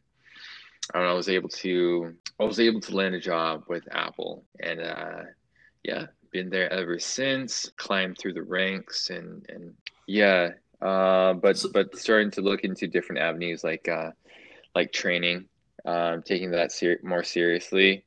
I 0.93 0.99
don't 0.99 1.07
know, 1.07 1.13
I 1.13 1.17
was 1.17 1.29
able 1.29 1.49
to 1.49 2.15
I 2.39 2.45
was 2.45 2.61
able 2.61 2.81
to 2.81 2.95
land 2.95 3.15
a 3.15 3.21
job 3.21 3.65
with 3.69 3.85
Apple, 3.91 4.45
and 4.61 4.81
uh, 4.81 5.23
yeah, 5.83 6.07
been 6.33 6.51
there 6.51 6.73
ever 6.73 6.99
since. 6.99 7.71
Climbed 7.77 8.19
through 8.19 8.35
the 8.35 8.43
ranks, 8.43 9.11
and 9.11 9.45
and 9.49 9.75
yeah, 10.07 10.51
uh, 10.83 11.33
but 11.35 11.65
but 11.73 11.97
starting 11.97 12.31
to 12.33 12.43
look 12.43 12.63
into 12.65 12.87
different 12.87 13.23
avenues 13.23 13.65
like 13.65 13.89
uh, 13.89 14.11
like 14.75 14.93
training, 14.93 15.49
um, 15.87 16.23
taking 16.23 16.51
that 16.51 16.73
ser- 16.73 17.01
more 17.03 17.25
seriously. 17.25 18.05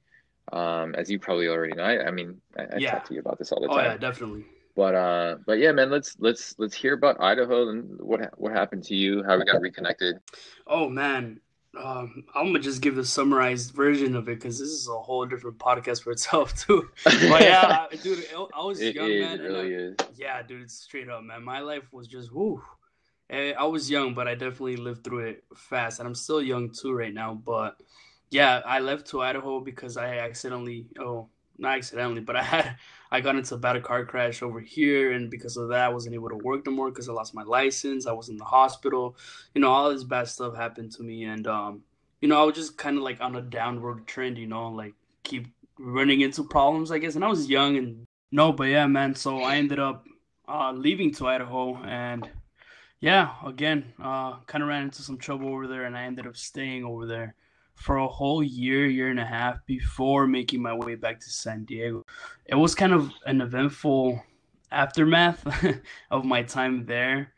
Um, 0.51 0.96
as 0.96 1.12
you 1.12 1.20
probably 1.20 1.48
already 1.48 1.75
know, 1.75 1.84
I, 1.84 2.08
I 2.08 2.12
mean, 2.12 2.42
I, 2.58 2.63
I 2.63 2.80
Yeah. 2.80 2.92
talk 2.92 3.06
to 3.06 3.13
you 3.13 3.20
about 3.20 3.38
this 3.38 3.51
all 3.51 3.62
the 3.62 3.68
time. 3.68 3.78
Oh 3.78 3.84
yeah, 3.84 3.98
definitely. 3.98 4.46
But 4.80 4.96
uh, 4.96 5.36
but 5.46 5.60
yeah, 5.60 5.74
man, 5.74 5.90
let's 5.92 6.16
let's 6.20 6.56
let's 6.58 6.74
hear 6.74 6.94
about 6.94 7.20
Idaho 7.20 7.68
and 7.68 8.00
what 8.00 8.22
what 8.40 8.54
happened 8.54 8.86
to 8.86 8.96
you, 8.96 9.22
how 9.24 9.38
we 9.38 9.44
got 9.44 9.60
reconnected. 9.60 10.22
Oh 10.66 10.88
man, 10.88 11.42
um, 11.78 12.24
I'm 12.34 12.46
gonna 12.46 12.60
just 12.60 12.82
give 12.82 12.96
the 12.96 13.04
summarized 13.04 13.74
version 13.74 14.16
of 14.16 14.30
it 14.30 14.40
because 14.40 14.58
this 14.58 14.70
is 14.70 14.88
a 14.88 14.98
whole 14.98 15.26
different 15.26 15.58
podcast 15.58 16.04
for 16.04 16.12
itself 16.12 16.56
too. 16.66 16.90
But 17.04 17.42
yeah, 17.42 17.88
dude, 18.02 18.26
I 18.56 18.64
was 18.64 18.80
it 18.80 18.96
young 18.96 19.10
is, 19.10 19.22
man. 19.22 19.40
really 19.40 19.76
I- 19.76 19.80
is. 19.80 19.96
Yeah, 20.16 20.42
dude, 20.44 20.62
it's 20.62 20.76
straight 20.76 21.10
up, 21.10 21.24
man. 21.24 21.44
My 21.44 21.60
life 21.60 21.92
was 21.92 22.08
just 22.08 22.34
whoo. 22.34 22.64
Eh, 23.30 23.52
I 23.60 23.66
was 23.66 23.92
young, 23.92 24.14
but 24.14 24.30
I 24.30 24.36
definitely 24.36 24.78
lived 24.78 25.04
through 25.04 25.28
it 25.28 25.44
fast, 25.58 26.00
and 26.00 26.08
I'm 26.08 26.16
still 26.16 26.42
young 26.42 26.72
too 26.72 26.94
right 26.94 27.14
now. 27.14 27.34
But 27.34 27.76
yeah, 28.32 28.62
I 28.66 28.80
left 28.80 29.08
to 29.08 29.22
Idaho 29.22 29.60
because 29.60 29.98
I 29.98 30.20
accidentally, 30.20 30.88
oh, 30.98 31.28
not 31.60 31.78
accidentally, 31.78 32.22
but 32.22 32.36
I 32.36 32.44
had 32.44 32.75
I 33.12 33.22
got 33.22 33.36
into 33.36 33.56
a 33.56 33.58
bad 33.58 33.82
car 33.84 34.06
crash 34.06 34.42
over 34.42 34.60
here, 34.60 35.12
and 35.13 35.30
because 35.30 35.58
of 35.58 35.70
that, 35.70 35.86
I 35.86 35.89
wasn't 35.89 36.16
able 36.16 36.30
to 36.30 36.36
work 36.36 36.66
no 36.66 36.72
more 36.72 36.89
because 36.89 37.10
I 37.10 37.13
lost 37.13 37.34
my 37.34 37.44
license. 37.44 38.06
I 38.06 38.12
was 38.12 38.30
in 38.30 38.38
the 38.38 38.46
hospital. 38.46 39.18
You 39.54 39.62
know, 39.62 39.70
all 39.70 39.89
this 39.89 40.04
bad 40.04 40.28
stuff 40.28 40.56
happened 40.56 40.92
to 40.94 41.04
me, 41.04 41.25
and 41.25 41.46
um, 41.48 41.84
you 42.22 42.28
know, 42.28 42.42
I 42.42 42.46
was 42.46 42.56
just 42.56 42.78
kind 42.78 42.98
of 42.98 43.04
like 43.04 43.22
on 43.22 43.36
a 43.36 43.42
downward 43.42 44.08
trend. 44.08 44.38
You 44.38 44.48
know, 44.48 44.70
like 44.70 44.94
keep 45.24 45.48
running 45.78 46.22
into 46.22 46.44
problems, 46.44 46.92
I 46.92 47.00
guess. 47.00 47.16
And 47.16 47.24
I 47.24 47.30
was 47.30 47.50
young 47.50 47.78
and 47.78 48.06
no, 48.32 48.51
but 48.51 48.66
yeah, 48.66 48.88
man. 48.88 49.16
So 49.16 49.42
I 49.42 49.58
ended 49.58 49.80
up 49.80 50.06
uh, 50.48 50.72
leaving 50.72 51.13
to 51.16 51.28
Idaho, 51.28 51.78
and 51.78 52.30
yeah, 53.00 53.34
again, 53.46 53.94
uh, 54.01 54.39
kind 54.46 54.63
of 54.63 54.70
ran 54.70 54.84
into 54.84 55.01
some 55.01 55.18
trouble 55.18 55.50
over 55.50 55.68
there, 55.68 55.86
and 55.86 55.98
I 55.98 56.04
ended 56.04 56.28
up 56.28 56.38
staying 56.38 56.84
over 56.84 57.06
there 57.06 57.36
for 57.80 57.96
a 57.98 58.08
whole 58.08 58.44
year, 58.44 58.86
year 58.88 59.10
and 59.10 59.20
a 59.20 59.26
half 59.26 59.66
before 59.66 60.28
making 60.28 60.62
my 60.62 60.74
way 60.74 60.96
back 60.96 61.20
to 61.22 61.30
San 61.30 61.64
Diego. 61.64 62.06
It 62.46 62.56
was 62.56 62.76
kind 62.76 62.92
of 62.92 63.10
an 63.26 63.40
eventful 63.40 64.22
aftermath 64.70 65.46
of 66.12 66.26
my 66.26 66.44
time 66.44 66.86
there, 66.86 67.32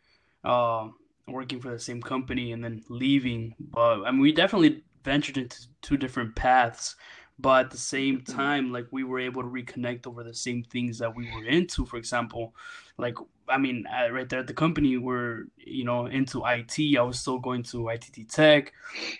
uh, 0.43 0.87
working 1.27 1.61
for 1.61 1.69
the 1.69 1.79
same 1.79 2.01
company 2.01 2.53
and 2.53 2.63
then 2.63 2.81
leaving. 2.89 3.53
But 3.59 4.01
I 4.01 4.11
mean, 4.11 4.19
we 4.19 4.31
definitely 4.31 4.83
ventured 5.03 5.37
into 5.37 5.57
two 5.83 5.95
different 5.95 6.35
paths. 6.35 6.95
But 7.37 7.65
at 7.65 7.71
the 7.71 7.77
same 7.77 8.21
mm-hmm. 8.21 8.35
time, 8.35 8.71
like 8.71 8.87
we 8.89 9.03
were 9.03 9.19
able 9.19 9.43
to 9.43 9.47
reconnect 9.47 10.07
over 10.07 10.23
the 10.23 10.33
same 10.33 10.63
things 10.63 10.97
that 10.97 11.15
we 11.15 11.31
were 11.31 11.45
into. 11.45 11.85
For 11.85 11.97
example, 11.97 12.55
like 12.97 13.15
I 13.51 13.57
mean, 13.57 13.85
right 14.11 14.27
there 14.27 14.39
at 14.39 14.47
the 14.47 14.53
company, 14.53 14.97
we're 14.97 15.43
you 15.57 15.83
know 15.83 16.05
into 16.05 16.43
IT. 16.45 16.97
I 16.97 17.01
was 17.01 17.19
still 17.19 17.39
going 17.39 17.63
to 17.63 17.89
ITT 17.89 18.29
Tech, 18.29 18.73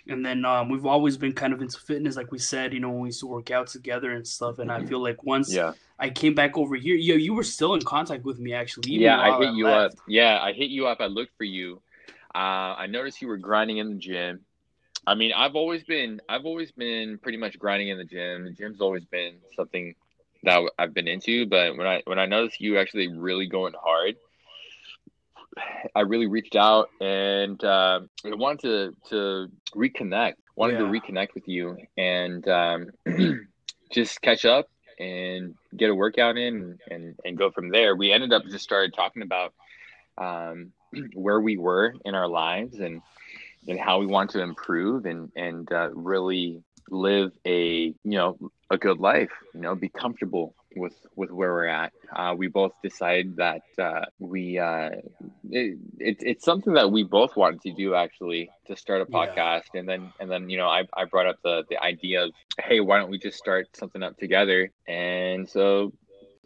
and 0.08 0.24
then 0.24 0.44
um, 0.44 0.68
we've 0.68 0.86
always 0.86 1.16
been 1.16 1.32
kind 1.32 1.52
of 1.52 1.60
into 1.60 1.78
fitness, 1.78 2.16
like 2.16 2.32
we 2.32 2.38
said. 2.38 2.72
You 2.72 2.80
know, 2.80 2.90
when 2.90 3.00
we 3.00 3.08
used 3.08 3.20
to 3.20 3.26
work 3.26 3.50
out 3.50 3.68
together 3.68 4.12
and 4.12 4.26
stuff. 4.26 4.58
And 4.58 4.72
I 4.72 4.78
mm-hmm. 4.78 4.88
feel 4.88 5.02
like 5.02 5.22
once 5.22 5.52
yeah. 5.52 5.72
I 5.98 6.10
came 6.10 6.34
back 6.34 6.56
over 6.56 6.74
here, 6.76 6.96
yo, 6.96 7.14
you 7.16 7.34
were 7.34 7.44
still 7.44 7.74
in 7.74 7.82
contact 7.82 8.24
with 8.24 8.38
me 8.38 8.54
actually. 8.54 8.92
yeah, 8.92 9.20
I 9.20 9.38
hit 9.38 9.48
I 9.48 9.52
you 9.52 9.64
left. 9.64 9.94
up. 9.94 10.00
Yeah, 10.08 10.38
I 10.40 10.52
hit 10.52 10.70
you 10.70 10.86
up. 10.86 11.00
I 11.00 11.06
looked 11.06 11.36
for 11.36 11.44
you. 11.44 11.82
Uh, 12.34 12.74
I 12.78 12.86
noticed 12.86 13.20
you 13.20 13.28
were 13.28 13.36
grinding 13.36 13.78
in 13.78 13.90
the 13.90 13.98
gym. 13.98 14.40
I 15.06 15.14
mean, 15.14 15.32
I've 15.36 15.56
always 15.56 15.82
been, 15.82 16.20
I've 16.28 16.46
always 16.46 16.70
been 16.70 17.18
pretty 17.18 17.38
much 17.38 17.58
grinding 17.58 17.88
in 17.88 17.98
the 17.98 18.04
gym. 18.04 18.44
The 18.44 18.52
gym's 18.52 18.80
always 18.80 19.04
been 19.04 19.34
something 19.56 19.94
that 20.42 20.70
I've 20.78 20.94
been 20.94 21.08
into. 21.08 21.46
But 21.46 21.76
when 21.76 21.86
I 21.86 22.02
when 22.04 22.18
I 22.18 22.26
noticed 22.26 22.60
you 22.60 22.78
actually 22.78 23.08
really 23.08 23.46
going 23.46 23.74
hard, 23.80 24.16
I 25.94 26.00
really 26.00 26.26
reached 26.26 26.56
out 26.56 26.88
and 27.00 27.62
uh, 27.62 28.00
I 28.24 28.34
wanted 28.34 28.62
to 28.62 28.96
to 29.10 29.52
reconnect. 29.74 30.34
Wanted 30.56 30.74
yeah. 30.74 30.78
to 30.80 30.84
reconnect 30.84 31.34
with 31.34 31.48
you 31.48 31.76
and 31.96 32.46
um, 32.48 32.90
just 33.92 34.20
catch 34.20 34.44
up 34.44 34.68
and 34.98 35.54
get 35.76 35.90
a 35.90 35.94
workout 35.94 36.36
in 36.36 36.78
and 36.90 37.14
and 37.24 37.38
go 37.38 37.50
from 37.50 37.70
there. 37.70 37.96
We 37.96 38.12
ended 38.12 38.32
up 38.32 38.44
just 38.44 38.64
started 38.64 38.94
talking 38.94 39.22
about 39.22 39.54
um, 40.18 40.72
where 41.14 41.40
we 41.40 41.56
were 41.56 41.94
in 42.04 42.14
our 42.14 42.28
lives 42.28 42.78
and 42.80 43.02
and 43.68 43.78
how 43.78 43.98
we 43.98 44.06
want 44.06 44.30
to 44.30 44.42
improve 44.42 45.06
and 45.06 45.30
and 45.36 45.70
uh, 45.72 45.90
really 45.92 46.62
live 46.90 47.32
a 47.46 47.94
you 48.04 48.16
know 48.18 48.38
a 48.70 48.78
good 48.78 48.98
life 48.98 49.30
you 49.54 49.60
know 49.60 49.74
be 49.74 49.88
comfortable 49.88 50.54
with 50.76 50.94
with 51.16 51.30
where 51.30 51.52
we're 51.52 51.66
at. 51.66 51.92
Uh, 52.14 52.34
we 52.36 52.48
both 52.48 52.72
decided 52.82 53.36
that 53.36 53.62
uh, 53.78 54.04
we 54.18 54.58
uh, 54.58 54.90
it, 55.50 55.78
it, 55.98 56.16
it's 56.20 56.44
something 56.44 56.74
that 56.74 56.90
we 56.90 57.02
both 57.02 57.36
wanted 57.36 57.60
to 57.62 57.72
do 57.72 57.94
actually 57.94 58.50
to 58.66 58.76
start 58.76 59.00
a 59.00 59.06
podcast. 59.06 59.62
Yeah. 59.74 59.80
and 59.80 59.88
then 59.88 60.12
and 60.20 60.30
then 60.30 60.48
you 60.50 60.58
know 60.58 60.68
I, 60.68 60.84
I 60.96 61.04
brought 61.04 61.26
up 61.26 61.36
the 61.42 61.64
the 61.68 61.82
idea 61.82 62.24
of 62.24 62.32
hey 62.60 62.80
why 62.80 62.98
don't 62.98 63.10
we 63.10 63.18
just 63.18 63.38
start 63.38 63.68
something 63.76 64.02
up 64.02 64.16
together? 64.18 64.70
And 64.86 65.48
so 65.48 65.92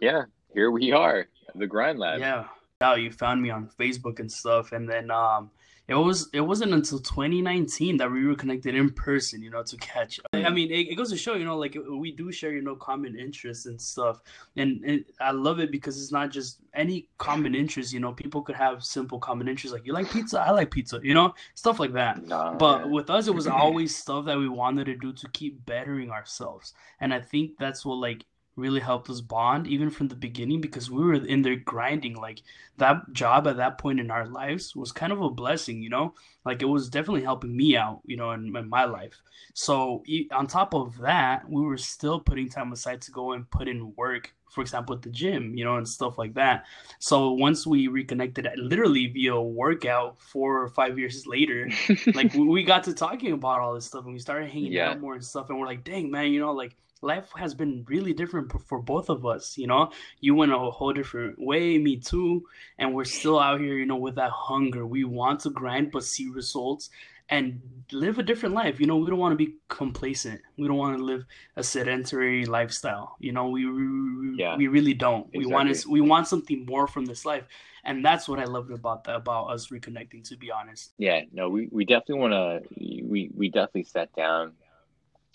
yeah 0.01 0.23
here 0.53 0.71
we 0.71 0.93
are 0.93 1.27
the 1.55 1.67
grind 1.67 1.99
lab. 1.99 2.21
Yeah. 2.21 2.45
Now 2.81 2.95
you 2.95 3.11
found 3.11 3.43
me 3.43 3.51
on 3.51 3.71
facebook 3.79 4.21
and 4.21 4.31
stuff. 4.31 4.73
And 4.73 4.89
then 4.89 5.11
um 5.11 5.51
it 5.89 5.95
was 5.95 6.29
it 6.33 6.41
wasn't 6.41 6.73
until 6.73 6.99
2019 6.99 7.97
that 7.97 8.11
we 8.11 8.27
were 8.27 8.35
connected 8.35 8.75
in 8.75 8.91
person 8.91 9.43
you 9.43 9.51
know 9.51 9.63
to 9.63 9.77
catch 9.77 10.19
up. 10.21 10.27
i 10.33 10.51
mean 10.51 10.71
it, 10.71 10.89
it, 10.89 10.95
goes 10.97 11.11
to 11.11 11.17
show 11.17 11.35
you 11.35 11.45
know 11.45 11.57
like 11.57 11.77
we 11.91 12.11
do 12.11 12.33
share 12.33 12.53
you 12.53 12.63
know 12.63 12.75
common 12.75 13.19
interests 13.19 13.67
and 13.67 13.81
stuff 13.81 14.21
and, 14.57 14.83
and 14.85 15.05
i 15.21 15.31
love 15.31 15.61
it 15.61 15.71
because 15.71 16.01
it's 16.01 16.13
not 16.13 16.31
just 16.31 16.59
any 16.75 17.09
common 17.19 17.55
interest 17.55 17.93
you 17.93 18.01
know 18.01 18.13
people 18.13 18.43
could 18.43 18.57
have 18.57 18.85
simple 18.85 19.19
common 19.19 19.49
interests 19.49 19.73
like 19.73 19.87
you 19.87 19.93
like 19.93 20.11
pizza 20.11 20.41
i 20.41 20.51
like 20.51 20.71
pizza 20.71 20.99
you 21.03 21.15
know 21.15 21.33
stuff 21.55 21.79
like 21.79 21.93
that 21.93 22.23
no, 22.25 22.57
but 22.59 22.83
man. 22.83 22.91
with 22.91 23.11
us 23.11 23.29
it 23.29 23.35
was 23.35 23.47
always 23.47 23.95
stuff 23.95 24.25
that 24.25 24.39
we 24.39 24.49
wanted 24.49 24.85
to 24.85 24.97
do 24.97 25.13
to 25.13 25.29
keep 25.31 25.65
bettering 25.67 26.11
ourselves 26.11 26.75
and 27.01 27.15
i 27.15 27.21
think 27.21 27.53
that's 27.59 27.85
what 27.85 27.97
like 27.97 28.25
really 28.57 28.81
helped 28.81 29.11
us 29.11 29.21
bond 29.21 29.67
even 29.67 29.91
from 29.91 30.09
the 30.09 30.17
beginning 30.17 30.61
because 30.61 30.91
we 30.91 31.05
were 31.05 31.15
in 31.15 31.43
there 31.43 31.57
grinding. 31.57 32.15
Like 32.15 32.43
that 32.79 33.13
job 33.13 33.47
at 33.47 33.59
that 33.59 33.79
point 33.79 34.01
in 34.01 34.11
our 34.11 34.27
lives 34.27 34.75
was 34.75 34.93
kind 34.93 35.13
of 35.13 35.21
a 35.21 35.31
blessing 35.31 35.83
you 35.83 35.91
know? 35.91 36.15
Like 36.45 36.63
it 36.63 36.67
was 36.67 36.89
definitely 36.89 37.23
helping 37.23 37.57
me 37.57 37.77
out 37.77 38.01
you 38.07 38.17
know 38.17 38.33
in, 38.33 38.57
in 38.57 38.69
my 38.69 38.85
life. 38.85 39.21
So 39.55 40.03
on 40.33 40.47
top 40.47 40.75
of 40.75 40.99
that 40.99 41.49
we 41.49 41.63
were 41.63 41.77
still 41.77 42.19
putting 42.19 42.49
time 42.49 42.73
aside 42.73 43.03
to 43.03 43.13
go 43.13 43.33
and 43.33 43.49
put 43.51 43.69
in 43.69 43.95
work 43.95 44.33
for 44.51 44.63
example 44.63 44.95
at 44.95 45.03
the 45.03 45.11
gym 45.11 45.55
you 45.55 45.65
know 45.65 45.77
and 45.77 45.87
stuff 45.87 46.17
like 46.17 46.35
that. 46.35 46.65
So 46.99 47.33
once 47.33 47.67
we 47.67 47.89
reconnected 47.89 48.49
literally 48.57 49.09
via 49.09 49.39
workout 49.39 50.19
four 50.19 50.63
or 50.63 50.69
five 50.69 50.99
years 50.99 51.27
later 51.27 51.71
like 52.15 52.33
we 52.33 52.65
got 52.65 52.85
to 52.85 52.95
talking 52.95 53.33
about 53.33 53.61
all 53.61 53.75
this 53.75 53.85
stuff 53.85 54.05
and 54.05 54.15
we 54.15 54.19
started 54.19 54.49
hanging 54.49 54.73
yeah. 54.73 54.91
out 54.91 55.01
more 55.01 55.15
and 55.15 55.25
stuff 55.25 55.51
and 55.51 55.61
we're 55.61 55.67
like 55.67 55.85
dang 55.85 56.11
man 56.11 56.33
you 56.33 56.41
know 56.41 56.53
like 56.53 56.75
life 57.07 57.31
has 57.37 57.55
been 57.55 57.85
really 57.89 58.13
different 58.13 58.53
for 58.69 58.79
both 58.81 59.09
of 59.09 59.25
us 59.25 59.57
you 59.57 59.67
know? 59.67 59.91
You 60.21 60.35
went 60.35 60.53
a 60.53 60.59
whole 60.59 60.93
different 60.93 61.39
way 61.39 61.79
me 61.79 61.97
too 61.97 62.45
and 62.79 62.95
we're 62.95 63.05
still 63.05 63.39
out 63.39 63.61
here 63.61 63.77
you 63.77 63.87
know 63.87 63.97
with 63.97 64.17
that 64.17 64.31
hunger. 64.31 64.87
We 64.87 65.05
want 65.05 65.41
to 65.41 65.51
grind 65.51 65.93
but 65.93 66.05
see 66.05 66.29
results 66.29 66.91
and 67.29 67.61
live 67.93 68.19
a 68.19 68.23
different 68.23 68.55
life 68.55 68.81
you 68.81 68.87
know? 68.87 68.97
We 68.97 69.09
don't 69.11 69.19
want 69.19 69.33
to 69.33 69.45
be 69.47 69.55
complacent. 69.69 70.41
We 70.57 70.67
don't 70.67 70.77
want 70.77 70.99
to 70.99 71.05
live 71.05 71.25
a 71.57 71.63
sedentary 71.63 72.45
lifestyle 72.45 73.17
you 73.21 73.33
know? 73.33 73.49
We 73.49 73.67
we, 73.67 74.37
yeah, 74.37 74.57
we 74.57 74.69
really 74.69 74.95
don't. 74.95 75.27
Exactly. 75.27 75.47
we 75.47 75.53
want 75.53 75.75
to 75.75 75.89
we 75.89 76.01
want 76.01 76.29
something 76.29 76.67
more 76.67 76.87
from 76.87 77.07
this 77.07 77.25
life 77.25 77.45
and 77.85 78.05
that's 78.05 78.29
what 78.29 78.41
i 78.41 78.45
loved 78.45 78.73
about 78.73 79.05
that 79.05 79.15
about 79.15 79.45
us 79.47 79.69
reconnecting 79.69 80.23
to 80.29 80.37
be 80.37 80.51
honest. 80.51 80.93
Yeah 80.99 81.21
no 81.33 81.49
we, 81.49 81.69
we 81.71 81.85
definitely 81.85 82.21
want 82.25 82.33
to 82.33 82.49
we 82.75 83.31
we 83.35 83.49
definitely 83.49 83.85
sat 83.85 84.15
down 84.15 84.53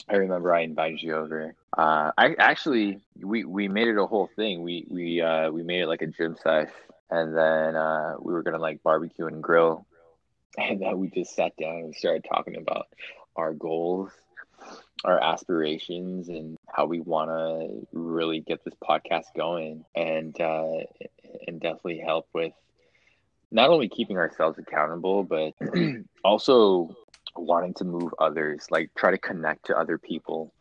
I 0.10 0.15
remember 0.15 0.53
I 0.53 0.62
invited 0.62 1.01
you 1.01 1.15
over. 1.15 1.55
Uh, 1.77 2.12
I 2.17 2.36
actually 2.38 3.00
we 3.20 3.43
we 3.43 3.67
made 3.67 3.88
it 3.88 3.98
a 3.98 4.05
whole 4.05 4.29
thing. 4.36 4.63
We 4.63 4.86
we 4.89 5.22
uh, 5.22 5.51
we 5.51 5.63
made 5.63 5.81
it 5.81 5.88
like 5.88 6.01
a 6.01 6.08
gym 6.08 6.36
sesh, 6.41 6.70
and 7.10 7.36
then 7.36 7.75
uh, 7.75 8.15
we 8.20 8.34
were 8.34 8.43
gonna 8.43 8.60
like 8.60 8.84
barbecue 8.84 9.27
and 9.27 9.41
grill, 9.41 9.86
and 10.58 10.81
then 10.81 11.00
we 11.00 11.10
just 11.10 11.36
sat 11.36 11.55
down 11.58 11.75
and 11.77 11.96
started 11.96 12.25
talking 12.31 12.58
about 12.58 12.88
our 13.36 13.53
goals, 13.53 14.12
our 15.05 15.20
aspirations, 15.22 16.29
and 16.29 16.58
how 16.67 16.86
we 16.86 17.00
want 17.00 17.29
to 17.29 17.88
really 17.93 18.41
get 18.41 18.63
this 18.65 18.75
podcast 18.84 19.25
going, 19.36 19.86
and 19.96 20.39
uh, 20.41 20.77
and 21.48 21.60
definitely 21.62 22.00
help 22.00 22.27
with 22.34 22.53
not 23.51 23.70
only 23.70 23.89
keeping 23.89 24.17
ourselves 24.17 24.58
accountable, 24.58 25.24
but 25.24 25.53
also 26.24 26.96
wanting 27.36 27.74
to 27.76 27.86
move 27.86 28.14
others, 28.20 28.68
like 28.70 28.90
try 28.96 29.12
to 29.12 29.18
connect 29.18 29.66
to 29.68 29.78
other 29.78 29.98
people. 29.98 30.54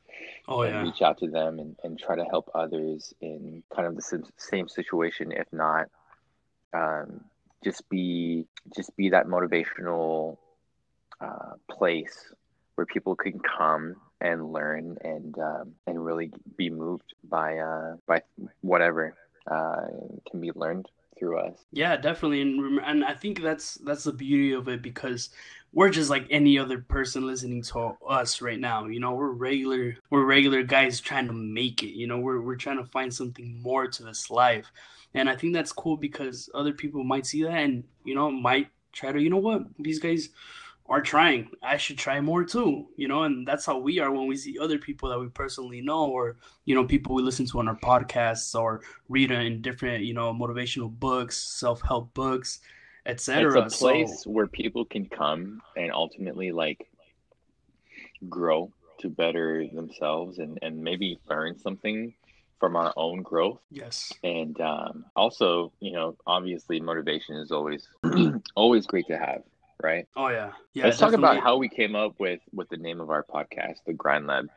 Oh, 0.49 0.63
and 0.63 0.75
yeah. 0.75 0.83
reach 0.83 1.01
out 1.01 1.19
to 1.19 1.29
them 1.29 1.59
and, 1.59 1.77
and 1.83 1.99
try 1.99 2.17
to 2.17 2.25
help 2.25 2.51
others 2.55 3.15
in 3.21 3.63
kind 3.75 3.87
of 3.87 3.97
the 3.97 4.23
same 4.37 4.69
situation, 4.69 5.33
if 5.33 5.47
not 5.53 5.89
um, 6.73 7.25
just 7.63 7.89
be 7.89 8.47
just 8.75 8.97
be 8.97 9.11
that 9.11 9.27
motivational 9.27 10.39
uh, 11.21 11.55
place 11.71 12.33
where 12.75 12.87
people 12.87 13.15
can 13.15 13.39
come 13.41 13.97
and 14.21 14.53
learn 14.53 14.97
and 15.03 15.39
um, 15.39 15.73
and 15.87 16.05
really 16.05 16.33
be 16.57 16.71
moved 16.71 17.15
by 17.29 17.59
uh, 17.59 17.97
by 18.07 18.23
whatever 18.63 19.15
uh, 19.51 19.87
can 20.31 20.41
be 20.41 20.51
learned 20.55 20.87
through 21.19 21.39
us. 21.39 21.57
Yeah, 21.73 21.97
definitely, 21.97 22.43
and 22.43 22.81
and 22.81 23.05
I 23.05 23.15
think 23.15 23.43
that's 23.43 23.75
that's 23.75 24.05
the 24.05 24.13
beauty 24.13 24.53
of 24.53 24.69
it 24.69 24.83
because 24.83 25.31
we're 25.73 25.91
just 25.91 26.11
like 26.11 26.27
any 26.31 26.59
other 26.59 26.79
person 26.79 27.27
listening 27.27 27.63
to 27.63 27.97
us 28.09 28.41
right 28.41 28.59
now. 28.59 28.87
You 28.87 29.01
know, 29.01 29.13
we're 29.15 29.31
regular 29.31 29.97
we're 30.11 30.25
regular 30.25 30.63
guys 30.63 31.01
trying 31.01 31.27
to 31.27 31.33
make 31.33 31.83
it. 31.83 31.97
You 31.97 32.07
know, 32.07 32.19
we're 32.19 32.41
we're 32.41 32.57
trying 32.57 32.79
to 32.79 32.91
find 32.91 33.13
something 33.13 33.61
more 33.63 33.87
to 33.87 34.03
this 34.03 34.31
life. 34.31 34.71
And 35.15 35.29
I 35.29 35.37
think 35.37 35.55
that's 35.55 35.73
cool 35.73 35.97
because 35.97 36.49
other 36.55 36.73
people 36.73 37.03
might 37.03 37.27
see 37.27 37.43
that 37.43 37.53
and, 37.53 37.85
you 38.05 38.15
know, 38.15 38.31
might 38.31 38.69
try 38.93 39.13
to, 39.13 39.21
you 39.21 39.31
know 39.31 39.39
what, 39.39 39.65
these 39.79 39.99
guys 39.99 40.29
are 40.87 41.01
trying. 41.01 41.51
I 41.63 41.77
should 41.77 41.99
try 41.99 42.21
more 42.21 42.45
too, 42.45 42.87
you 42.97 43.09
know, 43.09 43.25
and 43.25 43.47
that's 43.47 43.67
how 43.67 43.79
we 43.79 43.99
are 43.99 44.11
when 44.11 44.27
we 44.27 44.37
see 44.37 44.59
other 44.59 44.79
people 44.79 45.09
that 45.09 45.19
we 45.19 45.29
personally 45.29 45.81
know 45.81 46.07
or, 46.07 46.37
you 46.65 46.75
know, 46.75 46.85
people 46.85 47.15
we 47.15 47.23
listen 47.23 47.47
to 47.47 47.59
on 47.59 47.69
our 47.69 47.77
podcasts 47.77 48.59
or 48.59 48.83
read 49.09 49.31
in 49.31 49.63
different, 49.63 50.05
you 50.05 50.15
know, 50.15 50.33
motivational 50.33 50.91
books, 50.91 51.37
self 51.37 51.81
help 51.83 52.13
books 52.15 52.61
etc. 53.11 53.65
It's 53.65 53.75
a 53.75 53.79
place 53.79 54.23
so, 54.25 54.31
where 54.31 54.47
people 54.47 54.85
can 54.85 55.07
come 55.07 55.61
and 55.77 55.93
ultimately 55.93 56.53
like 56.53 56.87
grow 58.29 58.73
to 59.01 59.09
better 59.09 59.67
themselves 59.73 60.39
and 60.39 60.59
and 60.63 60.83
maybe 60.83 61.19
learn 61.29 61.59
something 61.59 62.15
from 62.61 62.77
our 62.77 62.93
own 62.97 63.23
growth. 63.23 63.59
Yes. 63.71 64.13
And 64.23 64.61
um, 64.61 65.07
also, 65.17 65.73
you 65.81 65.93
know, 65.93 66.17
obviously 66.27 66.79
motivation 66.79 67.37
is 67.37 67.51
always 67.51 67.89
always 68.55 68.87
great 68.87 69.07
to 69.09 69.17
have, 69.19 69.43
right? 69.83 70.07
Oh 70.17 70.29
yeah. 70.29 70.53
Yeah. 70.75 70.85
Let's 70.85 70.99
talk 70.99 71.13
about 71.13 71.41
how 71.41 71.57
we 71.57 71.69
came 71.69 71.95
up 71.95 72.19
with 72.19 72.41
with 72.53 72.69
the 72.69 72.77
name 72.77 73.01
of 73.01 73.11
our 73.11 73.25
podcast, 73.25 73.79
the 73.87 73.93
Grind 73.93 74.27
Lab. 74.27 74.49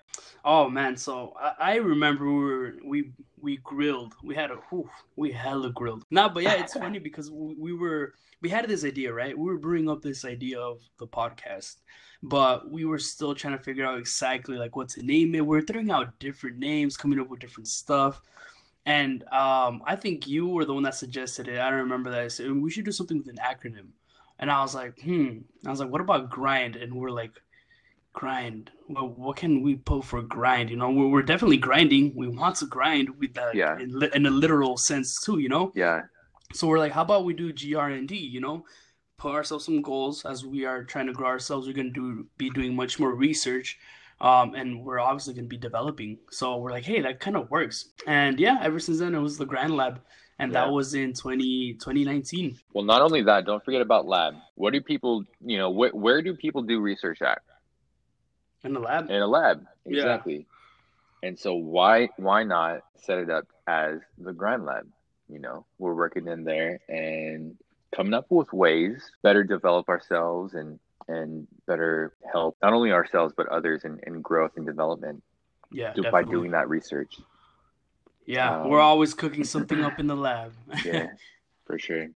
Oh 0.46 0.70
man, 0.70 0.96
so 0.98 1.34
I, 1.39 1.53
I 1.60 1.75
remember 1.75 2.25
we 2.25 2.44
were 2.44 2.74
we 2.84 3.12
we 3.42 3.58
grilled. 3.58 4.13
We 4.24 4.36
had 4.36 4.51
a 4.51 4.56
whew, 4.70 4.89
we 5.15 5.32
hella 5.32 5.72
grilled. 5.72 6.03
Nah, 6.12 6.30
but 6.30 6.44
yeah, 6.44 6.53
it's 6.53 6.74
funny 6.86 7.00
because 7.00 7.32
we, 7.32 7.56
we 7.56 7.74
were 7.74 8.13
we 8.42 8.50
had 8.50 8.68
this 8.68 8.84
idea, 8.84 9.13
right? 9.13 9.38
We 9.38 9.46
were 9.46 9.58
bringing 9.58 9.89
up 9.89 10.01
this 10.01 10.25
idea 10.25 10.60
of 10.60 10.82
the 11.00 11.08
podcast, 11.08 11.77
but 12.22 12.70
we 12.70 12.86
were 12.86 13.00
still 13.00 13.34
trying 13.34 13.58
to 13.58 13.63
figure 13.63 13.86
out 13.86 13.98
exactly 13.98 14.58
like 14.58 14.75
what 14.75 14.89
to 14.89 15.03
name 15.03 15.34
it. 15.36 15.46
We 15.46 15.58
are 15.58 15.62
throwing 15.62 15.92
out 15.92 16.20
different 16.20 16.58
names, 16.58 16.98
coming 16.98 17.20
up 17.20 17.30
with 17.30 17.39
different 17.39 17.68
stuff. 17.68 18.22
And 18.86 19.24
um, 19.32 19.82
I 19.86 19.96
think 19.96 20.27
you 20.27 20.48
were 20.48 20.65
the 20.65 20.74
one 20.74 20.84
that 20.84 20.96
suggested 20.96 21.48
it. 21.48 21.60
I 21.60 21.70
don't 21.70 21.80
remember 21.80 22.12
that. 22.12 22.20
I 22.20 22.27
said 22.27 22.51
we 22.51 22.70
should 22.70 22.86
do 22.86 22.92
something 22.92 23.18
with 23.18 23.30
an 23.30 23.38
acronym. 23.38 23.88
And 24.39 24.51
I 24.51 24.61
was 24.61 24.75
like, 24.75 24.99
hmm. 25.01 25.39
I 25.65 25.69
was 25.69 25.79
like, 25.79 25.89
what 25.89 26.01
about 26.01 26.29
grind? 26.29 26.75
And 26.75 26.95
we're 26.95 27.11
like, 27.11 27.31
grind. 28.13 28.71
Well, 28.89 29.07
what 29.09 29.37
can 29.37 29.61
we 29.61 29.75
put 29.75 30.05
for 30.05 30.21
grind? 30.21 30.69
You 30.69 30.75
know, 30.77 30.91
we're, 30.91 31.07
we're 31.07 31.21
definitely 31.23 31.57
grinding. 31.57 32.13
We 32.15 32.27
want 32.27 32.57
to 32.57 32.67
grind 32.67 33.09
with 33.19 33.33
that 33.35 33.55
Yeah. 33.55 33.77
in, 33.79 33.97
li- 33.97 34.11
in 34.13 34.25
a 34.25 34.29
literal 34.29 34.77
sense 34.77 35.19
too. 35.23 35.39
You 35.39 35.49
know. 35.49 35.71
Yeah. 35.75 36.01
So 36.53 36.67
we're 36.67 36.79
like, 36.79 36.91
how 36.91 37.01
about 37.01 37.25
we 37.25 37.33
do 37.33 37.51
GRND? 37.51 38.11
You 38.11 38.41
know, 38.41 38.65
put 39.17 39.33
ourselves 39.33 39.65
some 39.65 39.81
goals 39.81 40.25
as 40.25 40.45
we 40.45 40.65
are 40.65 40.83
trying 40.83 41.07
to 41.07 41.13
grow 41.13 41.27
ourselves. 41.27 41.67
We're 41.67 41.73
gonna 41.73 41.89
do 41.89 42.27
be 42.37 42.49
doing 42.49 42.75
much 42.75 42.99
more 42.99 43.15
research, 43.15 43.79
um, 44.21 44.53
and 44.53 44.83
we're 44.83 44.99
obviously 44.99 45.33
gonna 45.33 45.47
be 45.47 45.57
developing. 45.57 46.19
So 46.29 46.57
we're 46.57 46.71
like, 46.71 46.83
hey, 46.85 47.01
that 47.01 47.19
kind 47.19 47.35
of 47.35 47.49
works. 47.49 47.89
And 48.05 48.39
yeah, 48.39 48.59
ever 48.61 48.79
since 48.79 48.99
then, 48.99 49.15
it 49.15 49.19
was 49.19 49.37
the 49.37 49.45
Grind 49.45 49.75
Lab, 49.75 50.01
and 50.43 50.51
Yeah. 50.53 50.65
that 50.65 50.71
was 50.71 50.93
in 50.93 51.13
20, 51.13 51.73
2019. 51.75 52.57
Well, 52.73 52.83
not 52.83 53.01
only 53.01 53.23
that, 53.23 53.45
don't 53.45 53.63
forget 53.63 53.81
about 53.81 54.05
lab. 54.05 54.35
What 54.55 54.73
do 54.73 54.81
people, 54.81 55.23
you 55.43 55.57
know, 55.57 55.71
wh- 55.73 55.95
where 55.95 56.21
do 56.21 56.35
people 56.35 56.62
do 56.63 56.79
research 56.79 57.21
at? 57.21 57.41
in 58.65 58.73
the 58.73 58.79
lab. 58.79 59.09
In 59.09 59.21
a 59.21 59.27
lab. 59.27 59.65
Yeah. 59.85 59.97
Exactly. 60.03 60.45
And 61.21 61.38
so 61.38 61.53
why 61.53 62.07
why 62.15 62.43
not 62.43 62.81
set 62.95 63.17
it 63.17 63.29
up 63.29 63.45
as 63.67 64.00
the 64.17 64.31
Grind 64.31 64.63
Lab? 64.65 64.88
You 65.27 65.39
know, 65.39 65.65
we're 65.79 65.93
working 65.93 66.27
in 66.29 66.45
there 66.45 66.79
and 66.88 67.57
coming 67.93 68.13
up 68.13 68.25
with 68.29 68.53
ways 68.53 69.12
better 69.21 69.43
develop 69.43 69.89
ourselves 69.89 70.53
and 70.53 70.79
and 71.09 71.45
better 71.67 72.13
help 72.31 72.55
not 72.63 72.71
only 72.71 72.93
ourselves 72.93 73.33
but 73.35 73.47
others 73.50 73.83
in, 73.83 74.00
in 74.07 74.21
growth 74.21 74.51
and 74.55 74.65
development 74.65 75.21
Yeah, 75.69 75.91
do- 75.93 76.09
by 76.09 76.23
doing 76.23 76.51
that 76.51 76.69
research. 76.69 77.13
Yeah, 78.25 78.62
um, 78.62 78.70
we're 78.70 78.80
always 78.80 79.13
cooking 79.13 79.44
something 79.44 79.82
up 79.84 80.00
in 80.00 80.08
the 80.08 80.15
lab. 80.15 80.53
Yeah, 80.86 81.08
for 81.65 81.77
sure. 81.77 82.08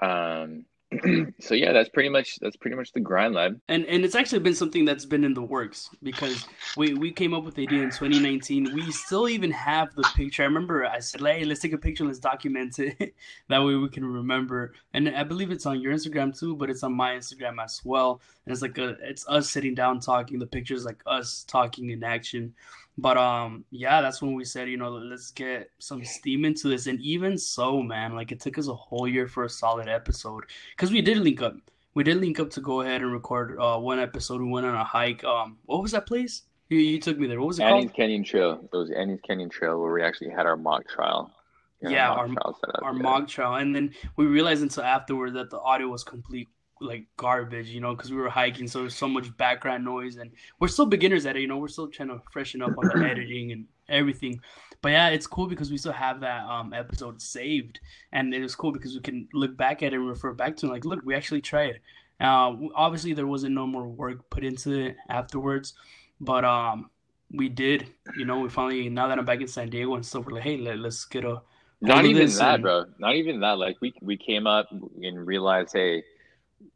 Um, 0.00 0.64
so 1.40 1.54
yeah, 1.54 1.72
that's 1.72 1.90
pretty 1.90 2.08
much 2.08 2.38
that's 2.40 2.56
pretty 2.56 2.74
much 2.74 2.92
the 2.92 3.00
Grind 3.00 3.34
Lab. 3.34 3.60
And 3.68 3.84
and 3.86 4.06
it's 4.06 4.14
actually 4.14 4.38
been 4.38 4.54
something 4.54 4.86
that's 4.86 5.04
been 5.04 5.22
in 5.22 5.34
the 5.34 5.42
works 5.42 5.90
because 6.02 6.46
we 6.78 6.94
we 6.94 7.12
came 7.12 7.34
up 7.34 7.44
with 7.44 7.56
the 7.56 7.62
idea 7.64 7.82
in 7.82 7.90
2019. 7.90 8.72
We 8.72 8.90
still 8.90 9.28
even 9.28 9.50
have 9.50 9.94
the 9.94 10.02
picture. 10.16 10.44
I 10.44 10.46
remember 10.46 10.86
I 10.86 11.00
said, 11.00 11.20
"Hey, 11.20 11.44
let's 11.44 11.60
take 11.60 11.74
a 11.74 11.78
picture, 11.78 12.04
let's 12.06 12.18
document 12.18 12.78
it. 12.78 13.14
that 13.48 13.58
way 13.58 13.74
we 13.74 13.90
can 13.90 14.04
remember." 14.04 14.72
And 14.94 15.10
I 15.10 15.24
believe 15.24 15.50
it's 15.50 15.66
on 15.66 15.80
your 15.80 15.92
Instagram 15.92 16.38
too, 16.38 16.56
but 16.56 16.70
it's 16.70 16.82
on 16.82 16.94
my 16.94 17.16
Instagram 17.16 17.62
as 17.62 17.82
well. 17.84 18.22
And 18.46 18.52
it's 18.52 18.62
like 18.62 18.78
a 18.78 18.96
it's 19.02 19.28
us 19.28 19.50
sitting 19.50 19.74
down 19.74 20.00
talking. 20.00 20.38
The 20.38 20.46
pictures 20.46 20.86
like 20.86 21.02
us 21.06 21.44
talking 21.46 21.90
in 21.90 22.02
action. 22.02 22.54
But 23.00 23.16
um 23.16 23.64
yeah, 23.70 24.00
that's 24.02 24.20
when 24.20 24.34
we 24.34 24.44
said, 24.44 24.68
you 24.68 24.76
know, 24.76 24.90
let's 24.90 25.30
get 25.30 25.70
some 25.78 26.04
steam 26.04 26.44
into 26.44 26.68
this. 26.68 26.86
And 26.88 27.00
even 27.00 27.38
so, 27.38 27.80
man, 27.82 28.14
like 28.16 28.32
it 28.32 28.40
took 28.40 28.58
us 28.58 28.66
a 28.68 28.74
whole 28.74 29.06
year 29.06 29.28
for 29.28 29.44
a 29.44 29.48
solid 29.48 29.88
episode 29.88 30.44
because 30.76 30.90
we 30.90 31.00
did 31.00 31.18
link 31.18 31.40
up. 31.40 31.54
We 31.94 32.02
did 32.04 32.18
link 32.18 32.38
up 32.40 32.50
to 32.50 32.60
go 32.60 32.80
ahead 32.82 33.00
and 33.02 33.12
record 33.12 33.56
uh, 33.60 33.78
one 33.78 33.98
episode. 33.98 34.40
We 34.40 34.48
went 34.48 34.66
on 34.66 34.74
a 34.74 34.84
hike. 34.84 35.22
Um, 35.24 35.58
what 35.66 35.80
was 35.82 35.92
that 35.92 36.06
place? 36.06 36.42
You, 36.70 36.78
you 36.78 37.00
took 37.00 37.18
me 37.18 37.26
there. 37.28 37.40
What 37.40 37.48
was 37.48 37.58
it 37.60 37.64
Annie's 37.64 37.84
called? 37.86 37.94
Canyon 37.96 38.24
Trail. 38.24 38.60
It 38.72 38.76
was 38.76 38.90
Annie's 38.90 39.20
Canyon 39.26 39.48
Trail 39.48 39.80
where 39.80 39.92
we 39.92 40.02
actually 40.02 40.30
had 40.30 40.44
our 40.46 40.56
mock 40.56 40.86
trial. 40.88 41.30
Yeah, 41.80 42.08
mock 42.08 42.18
our- 42.18 42.28
trial 42.28 42.58
set 42.60 42.74
up, 42.74 42.82
Our 42.82 42.94
yeah. 42.94 43.02
mock 43.02 43.28
trial, 43.28 43.54
and 43.54 43.74
then 43.74 43.94
we 44.16 44.26
realized 44.26 44.62
until 44.62 44.82
afterward 44.82 45.34
that 45.34 45.50
the 45.50 45.60
audio 45.60 45.86
was 45.88 46.02
complete 46.04 46.48
like 46.80 47.06
garbage, 47.16 47.68
you 47.68 47.80
know, 47.80 47.94
because 47.94 48.10
we 48.10 48.16
were 48.16 48.28
hiking, 48.28 48.66
so 48.68 48.80
there's 48.80 48.94
so 48.96 49.08
much 49.08 49.34
background 49.36 49.84
noise, 49.84 50.16
and 50.16 50.30
we're 50.60 50.68
still 50.68 50.86
beginners 50.86 51.26
at 51.26 51.36
it, 51.36 51.40
you 51.40 51.46
know. 51.48 51.58
We're 51.58 51.68
still 51.68 51.88
trying 51.88 52.08
to 52.08 52.20
freshen 52.32 52.62
up 52.62 52.72
on 52.78 52.88
the 52.88 53.06
editing 53.10 53.52
and 53.52 53.66
everything. 53.88 54.40
But 54.80 54.90
yeah, 54.90 55.08
it's 55.08 55.26
cool 55.26 55.46
because 55.48 55.70
we 55.70 55.76
still 55.78 55.92
have 55.92 56.20
that 56.20 56.44
um 56.44 56.72
episode 56.72 57.20
saved, 57.20 57.80
and 58.12 58.32
it 58.32 58.40
was 58.40 58.54
cool 58.54 58.72
because 58.72 58.94
we 58.94 59.00
can 59.00 59.28
look 59.32 59.56
back 59.56 59.82
at 59.82 59.92
it 59.92 59.96
and 59.96 60.08
refer 60.08 60.32
back 60.32 60.56
to 60.58 60.66
it, 60.66 60.70
like, 60.70 60.84
look, 60.84 61.00
we 61.04 61.14
actually 61.14 61.40
tried. 61.40 61.80
Uh, 62.20 62.52
obviously 62.74 63.12
there 63.12 63.28
wasn't 63.28 63.54
no 63.54 63.64
more 63.66 63.86
work 63.86 64.28
put 64.28 64.42
into 64.44 64.72
it 64.86 64.96
afterwards, 65.08 65.74
but 66.20 66.44
um, 66.44 66.90
we 67.32 67.48
did. 67.48 67.86
You 68.16 68.24
know, 68.24 68.40
we 68.40 68.48
finally 68.48 68.88
now 68.88 69.06
that 69.08 69.18
I'm 69.18 69.24
back 69.24 69.40
in 69.40 69.46
San 69.48 69.68
Diego 69.70 69.94
and 69.94 70.04
stuff, 70.04 70.26
we're 70.26 70.34
like, 70.34 70.42
hey, 70.42 70.56
let, 70.56 70.78
let's 70.78 71.04
get 71.04 71.24
a 71.24 71.42
Not 71.80 72.04
even 72.06 72.28
that, 72.30 72.54
and- 72.54 72.62
bro. 72.62 72.84
Not 72.98 73.14
even 73.14 73.40
that. 73.40 73.58
Like 73.58 73.76
we 73.80 73.94
we 74.02 74.16
came 74.16 74.46
up 74.46 74.68
and 74.70 75.26
realized, 75.26 75.70
hey, 75.74 76.02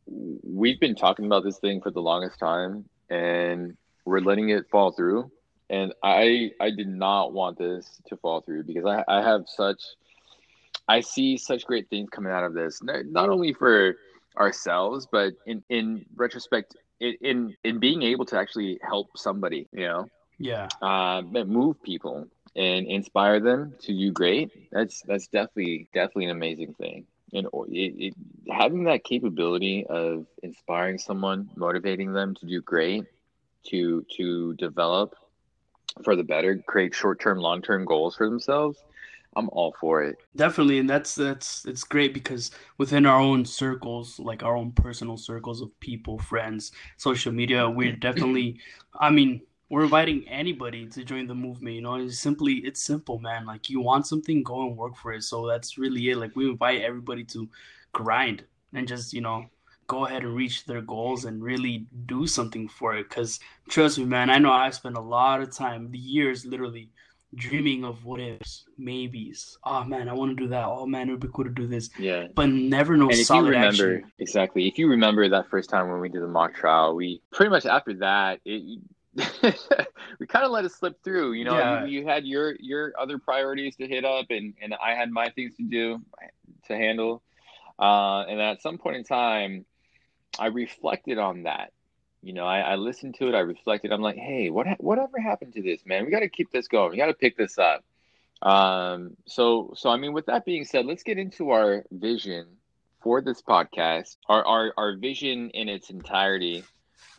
we've 0.07 0.81
been 0.81 0.95
talking 0.95 1.27
about 1.27 1.45
this 1.45 1.59
thing 1.59 1.81
for 1.81 1.91
the 1.91 2.01
longest 2.01 2.39
time, 2.39 2.85
and 3.11 3.77
we're 4.05 4.21
letting 4.21 4.51
it 4.51 4.69
fall 4.71 4.93
through. 4.93 5.31
And 5.71 5.93
I 6.03 6.51
I 6.61 6.71
did 6.71 6.89
not 6.89 7.33
want 7.33 7.59
this 7.59 8.01
to 8.07 8.17
fall 8.17 8.41
through 8.43 8.65
because 8.65 8.85
I 8.85 9.05
I 9.09 9.23
have 9.23 9.45
such 9.47 9.83
I 10.89 11.01
see 11.01 11.37
such 11.37 11.65
great 11.65 11.89
things 11.89 12.11
coming 12.11 12.33
out 12.33 12.45
of 12.45 12.55
this. 12.55 12.81
Not 12.83 13.29
only 13.29 13.55
for 13.55 13.97
ourselves, 14.37 15.07
but 15.11 15.35
in 15.47 15.63
in 15.69 16.05
retrospect, 16.17 16.77
in 17.01 17.15
in, 17.21 17.57
in 17.65 17.79
being 17.79 18.03
able 18.03 18.27
to 18.27 18.39
actually 18.39 18.79
help 18.83 19.17
somebody, 19.17 19.69
you 19.73 19.87
know 19.87 20.09
yeah. 20.43 20.69
uh, 20.83 21.23
move 21.23 21.83
people 21.83 22.27
and 22.57 22.87
inspire 22.87 23.41
them 23.41 23.75
to 23.81 23.93
do 23.97 24.11
great. 24.11 24.51
That's 24.71 25.03
that's 25.03 25.29
definitely 25.29 25.89
definitely 25.95 26.27
an 26.27 26.33
amazing 26.33 26.75
thing. 26.75 27.07
And 27.33 27.47
it, 27.69 27.95
it, 27.99 28.15
having 28.51 28.85
that 28.85 29.05
capability 29.05 29.87
of 29.87 30.27
inspiring 30.43 30.99
someone, 30.99 31.49
motivating 31.57 32.13
them 32.13 32.35
to 32.37 32.47
do 32.47 32.61
great, 32.61 33.05
to 33.69 34.05
to 34.17 34.55
develop 34.55 35.15
for 36.05 36.17
the 36.17 36.25
better, 36.25 36.63
create 36.67 36.95
short 36.95 37.21
term, 37.21 37.39
long 37.39 37.63
term 37.63 37.85
goals 37.85 38.17
for 38.17 38.29
themselves. 38.29 38.79
I'm 39.35 39.49
all 39.51 39.75
for 39.81 40.03
it. 40.03 40.17
Definitely, 40.37 40.79
and 40.79 40.91
that's 40.91 41.15
that's 41.15 41.65
it's 41.65 41.85
great 41.85 42.13
because 42.13 42.51
within 42.77 43.07
our 43.07 43.19
own 43.19 43.47
circles, 43.47 44.19
like 44.19 44.43
our 44.43 44.57
own 44.57 44.73
personal 44.73 45.17
circles 45.17 45.63
of 45.63 45.79
people, 45.81 46.19
friends, 46.19 46.73
social 46.99 47.33
media, 47.33 47.69
we're 47.69 47.97
definitely 47.97 48.59
I 48.99 49.11
mean, 49.11 49.41
we're 49.73 49.85
inviting 49.85 50.29
anybody 50.29 50.87
to 50.87 51.03
join 51.03 51.27
the 51.27 51.35
movement, 51.35 51.75
you 51.75 51.81
know. 51.81 51.95
It's 51.95 52.19
simply 52.19 52.57
it's 52.57 52.83
simple, 52.83 53.19
man. 53.19 53.47
Like 53.47 53.71
you 53.71 53.81
want 53.81 54.07
something, 54.07 54.43
go 54.43 54.67
and 54.67 54.77
work 54.77 54.95
for 54.97 55.15
it. 55.15 55.23
So 55.23 55.47
that's 55.47 55.79
really 55.79 56.11
it. 56.11 56.19
Like 56.19 56.37
we 56.37 56.45
invite 56.51 56.83
everybody 56.83 57.25
to 57.33 57.49
grind 57.95 58.45
and 58.75 58.87
just, 58.87 59.15
you 59.15 59.23
know, 59.23 59.47
go 59.87 60.05
ahead 60.05 60.25
and 60.25 60.37
reach 60.37 60.67
their 60.67 60.83
goals 60.83 61.25
and 61.25 61.43
really 61.43 61.87
do 62.05 62.27
something 62.27 62.69
for 62.69 62.95
it. 62.97 63.09
Cause 63.09 63.41
trust 63.71 63.97
me, 63.97 64.05
man, 64.05 64.29
I 64.29 64.37
know 64.37 64.53
I've 64.53 64.75
spent 64.75 64.99
a 64.99 65.01
lot 65.01 65.41
of 65.41 65.57
time, 65.57 65.91
the 65.91 65.99
years 65.99 66.45
literally 66.45 66.91
dreaming 67.35 67.83
of 67.83 68.05
what 68.05 68.21
ifs, 68.21 68.67
maybes. 68.77 69.57
Oh 69.65 69.85
man, 69.85 70.07
I 70.11 70.13
want 70.13 70.37
to 70.37 70.43
do 70.45 70.51
that. 70.51 70.67
Oh 70.67 70.85
man, 70.85 71.09
it 71.09 71.13
would 71.13 71.21
be 71.21 71.29
cool 71.33 71.47
to 71.47 71.51
do 71.51 71.67
this, 71.67 71.89
Yeah. 71.99 72.27
but 72.35 72.51
never 72.51 72.95
no 72.95 73.05
and 73.05 73.13
if 73.13 73.19
you 73.21 73.25
solid 73.25 73.49
remember 73.49 73.97
action. 73.97 74.13
exactly, 74.19 74.69
if 74.69 74.77
you 74.77 74.87
remember 74.87 75.27
that 75.31 75.49
first 75.49 75.71
time 75.71 75.89
when 75.91 75.99
we 76.01 76.11
did 76.11 76.21
the 76.21 76.29
mock 76.29 76.53
trial, 76.55 76.95
we 76.95 77.23
pretty 77.33 77.49
much 77.49 77.65
after 77.65 77.95
that 77.95 78.41
it. 78.45 78.81
we 80.19 80.27
kind 80.27 80.45
of 80.45 80.51
let 80.51 80.65
it 80.65 80.73
slip 80.73 81.03
through, 81.05 81.33
you 81.33 81.45
know. 81.45 81.57
Yeah. 81.57 81.85
You, 81.85 82.01
you 82.01 82.07
had 82.07 82.25
your 82.25 82.55
your 82.59 82.93
other 82.99 83.19
priorities 83.19 83.77
to 83.77 83.87
hit 83.87 84.05
up, 84.05 84.27
and 84.31 84.55
and 84.63 84.75
I 84.75 84.95
had 84.95 85.11
my 85.11 85.29
things 85.31 85.55
to 85.57 85.63
do 85.63 86.01
to 86.69 86.77
handle. 86.77 87.23
Uh, 87.79 88.23
and 88.23 88.41
at 88.41 88.63
some 88.63 88.79
point 88.79 88.97
in 88.97 89.05
time, 89.05 89.65
I 90.39 90.47
reflected 90.47 91.19
on 91.19 91.45
that. 91.45 91.73
You 92.23 92.33
know, 92.33 92.47
I, 92.47 92.61
I 92.61 92.75
listened 92.77 93.17
to 93.17 93.29
it. 93.29 93.35
I 93.35 93.41
reflected. 93.41 93.93
I'm 93.93 94.01
like, 94.01 94.17
hey, 94.17 94.49
what 94.51 94.67
ha- 94.67 94.77
whatever 94.79 95.21
happened 95.21 95.55
to 95.55 95.63
this, 95.63 95.85
man? 95.85 96.05
We 96.05 96.11
got 96.11 96.21
to 96.21 96.29
keep 96.29 96.51
this 96.53 96.69
going. 96.69 96.93
We 96.93 96.97
got 96.97 97.07
to 97.07 97.15
pick 97.15 97.37
this 97.37 97.59
up. 97.59 97.85
Um, 98.41 99.17
so 99.27 99.75
so 99.77 99.91
I 99.91 99.97
mean, 99.97 100.13
with 100.13 100.27
that 100.27 100.45
being 100.45 100.65
said, 100.65 100.87
let's 100.87 101.03
get 101.03 101.19
into 101.19 101.51
our 101.51 101.85
vision 101.91 102.47
for 103.03 103.21
this 103.21 103.43
podcast. 103.43 104.17
Our 104.29 104.45
our 104.45 104.73
our 104.77 104.97
vision 104.97 105.51
in 105.51 105.69
its 105.69 105.91
entirety 105.91 106.65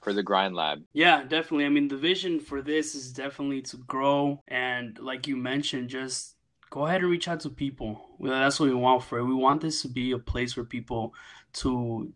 for 0.04 0.14
the 0.14 0.24
Grind 0.24 0.56
Lab. 0.56 0.84
Yeah, 0.94 1.24
definitely. 1.24 1.66
I 1.66 1.70
mean, 1.70 1.88
the 1.88 1.98
vision 1.98 2.40
for 2.40 2.62
this 2.62 2.94
is 2.94 3.12
definitely 3.12 3.62
to 3.64 3.78
grow 3.78 4.44
and, 4.48 5.00
like 5.00 5.28
you 5.28 5.38
mentioned, 5.38 5.90
just 5.90 6.36
go 6.70 6.86
ahead 6.86 7.02
and 7.02 7.10
reach 7.10 7.28
out 7.28 7.40
to 7.42 7.50
people. 7.50 8.10
That's 8.20 8.60
what 8.60 8.70
we 8.70 8.76
want 8.76 9.04
for 9.04 9.20
it. 9.20 9.26
We 9.26 9.34
want 9.34 9.62
this 9.62 9.82
to 9.84 9.88
be 9.88 10.12
a 10.12 10.20
place 10.20 10.54
for 10.54 10.64
people 10.64 11.14
to, 11.54 12.12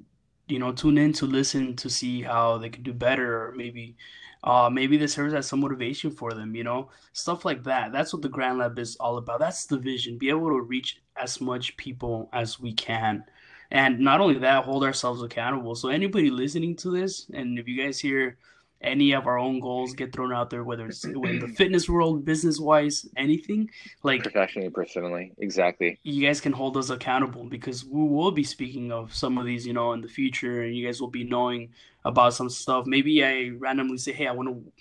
you 0.47 0.59
know, 0.59 0.71
tune 0.71 0.97
in 0.97 1.13
to 1.13 1.25
listen 1.25 1.75
to 1.77 1.89
see 1.89 2.23
how 2.23 2.57
they 2.57 2.69
can 2.69 2.83
do 2.83 2.93
better, 2.93 3.47
or 3.47 3.51
maybe, 3.53 3.95
uh, 4.43 4.69
maybe 4.71 4.97
this 4.97 5.13
serves 5.13 5.33
as 5.33 5.47
some 5.47 5.59
motivation 5.59 6.11
for 6.11 6.33
them. 6.33 6.55
You 6.55 6.63
know, 6.63 6.89
stuff 7.13 7.45
like 7.45 7.63
that. 7.63 7.91
That's 7.91 8.13
what 8.13 8.21
the 8.21 8.29
Grind 8.29 8.57
Lab 8.57 8.79
is 8.79 8.95
all 8.97 9.17
about. 9.17 9.39
That's 9.39 9.65
the 9.65 9.77
vision. 9.77 10.17
Be 10.17 10.29
able 10.29 10.49
to 10.49 10.61
reach 10.61 11.01
as 11.15 11.39
much 11.39 11.77
people 11.77 12.29
as 12.33 12.59
we 12.59 12.73
can. 12.73 13.23
And 13.71 13.99
not 13.99 14.21
only 14.21 14.39
that, 14.39 14.63
hold 14.63 14.83
ourselves 14.83 15.21
accountable. 15.21 15.75
So 15.75 15.89
anybody 15.89 16.29
listening 16.29 16.75
to 16.77 16.91
this, 16.91 17.27
and 17.33 17.59
if 17.59 17.67
you 17.67 17.81
guys 17.81 17.99
hear 17.99 18.37
any 18.81 19.13
of 19.13 19.25
our 19.25 19.37
own 19.37 19.59
goals 19.59 19.93
get 19.93 20.13
thrown 20.13 20.31
out 20.31 20.49
there, 20.49 20.63
whether 20.63 20.85
it's 20.87 21.03
in 21.03 21.39
the 21.39 21.47
fitness 21.55 21.89
world, 21.89 22.23
business 22.23 22.59
wise, 22.59 23.07
anything 23.17 23.69
like 24.03 24.23
professionally, 24.23 24.69
personally, 24.69 25.33
exactly. 25.39 25.99
You 26.03 26.25
guys 26.25 26.39
can 26.39 26.53
hold 26.53 26.77
us 26.77 26.89
accountable 26.89 27.43
because 27.45 27.83
we 27.83 28.03
will 28.03 28.31
be 28.31 28.43
speaking 28.43 28.91
of 28.91 29.13
some 29.13 29.37
of 29.37 29.45
these, 29.45 29.65
you 29.65 29.73
know, 29.73 29.93
in 29.93 30.01
the 30.01 30.07
future, 30.07 30.63
and 30.63 30.75
you 30.75 30.85
guys 30.85 31.01
will 31.01 31.09
be 31.09 31.23
knowing 31.23 31.69
about 32.05 32.33
some 32.33 32.49
stuff. 32.49 32.85
Maybe 32.85 33.23
I 33.23 33.49
randomly 33.57 33.97
say, 33.97 34.13
"Hey, 34.13 34.27
I 34.27 34.31
want 34.31 34.49
to, 34.49 34.71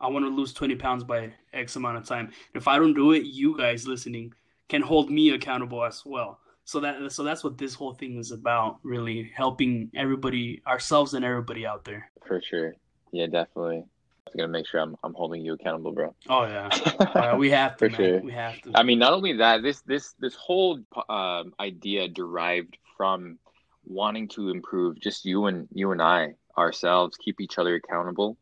I 0.00 0.08
want 0.08 0.24
to 0.24 0.30
lose 0.30 0.52
twenty 0.52 0.76
pounds 0.76 1.04
by 1.04 1.32
X 1.52 1.76
amount 1.76 1.98
of 1.98 2.04
time." 2.06 2.30
If 2.54 2.68
I 2.68 2.78
don't 2.78 2.94
do 2.94 3.12
it, 3.12 3.24
you 3.24 3.56
guys 3.56 3.86
listening 3.86 4.32
can 4.68 4.82
hold 4.82 5.10
me 5.10 5.30
accountable 5.30 5.84
as 5.84 6.06
well. 6.06 6.38
So 6.70 6.78
that 6.78 7.10
so 7.10 7.24
that's 7.24 7.42
what 7.42 7.58
this 7.58 7.74
whole 7.74 7.94
thing 7.94 8.18
is 8.18 8.30
about, 8.30 8.78
really 8.84 9.32
helping 9.34 9.90
everybody, 9.92 10.62
ourselves, 10.64 11.14
and 11.14 11.24
everybody 11.24 11.66
out 11.66 11.84
there. 11.84 12.12
For 12.28 12.40
sure. 12.40 12.76
Yeah, 13.10 13.26
definitely. 13.26 13.78
I'm 13.78 14.32
gonna 14.36 14.52
make 14.52 14.68
sure 14.68 14.78
I'm 14.78 14.94
I'm 15.02 15.12
holding 15.14 15.44
you 15.44 15.54
accountable, 15.54 15.90
bro. 15.90 16.14
Oh 16.28 16.44
yeah, 16.44 17.34
we 17.34 17.50
have 17.60 17.76
to. 17.78 17.90
For 17.90 17.90
man. 17.90 17.96
sure, 17.96 18.20
we 18.20 18.30
have 18.30 18.60
to. 18.62 18.70
I 18.76 18.84
mean, 18.84 19.00
not 19.00 19.12
only 19.12 19.32
that, 19.38 19.64
this 19.64 19.80
this 19.80 20.14
this 20.20 20.36
whole 20.36 20.78
um, 21.08 21.54
idea 21.58 22.06
derived 22.06 22.78
from 22.96 23.40
wanting 23.84 24.28
to 24.28 24.50
improve. 24.50 25.00
Just 25.00 25.24
you 25.24 25.46
and 25.46 25.66
you 25.74 25.90
and 25.90 26.00
I 26.00 26.34
ourselves 26.56 27.16
keep 27.16 27.40
each 27.40 27.58
other 27.58 27.74
accountable. 27.74 28.36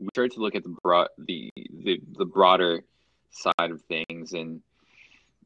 We 0.00 0.08
started 0.12 0.32
to 0.32 0.40
look 0.40 0.56
at 0.56 0.64
the 0.64 0.74
broad 0.82 1.10
the 1.16 1.52
the 1.56 2.00
the 2.18 2.24
broader 2.24 2.82
side 3.30 3.70
of 3.70 3.82
things 3.82 4.32
and 4.32 4.62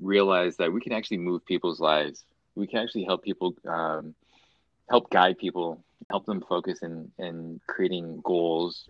realize 0.01 0.57
that 0.57 0.73
we 0.73 0.81
can 0.81 0.93
actually 0.93 1.19
move 1.19 1.45
people's 1.45 1.81
lives. 1.81 2.25
We 2.55 2.67
can 2.67 2.81
actually 2.81 3.05
help 3.05 3.23
people, 3.23 3.55
um, 3.67 4.15
help 4.89 5.11
guide 5.11 5.39
people 5.39 5.85
help 6.11 6.27
them 6.27 6.43
focus 6.49 6.81
in 6.83 7.11
in 7.19 7.61
creating 7.67 8.21
goals 8.23 8.89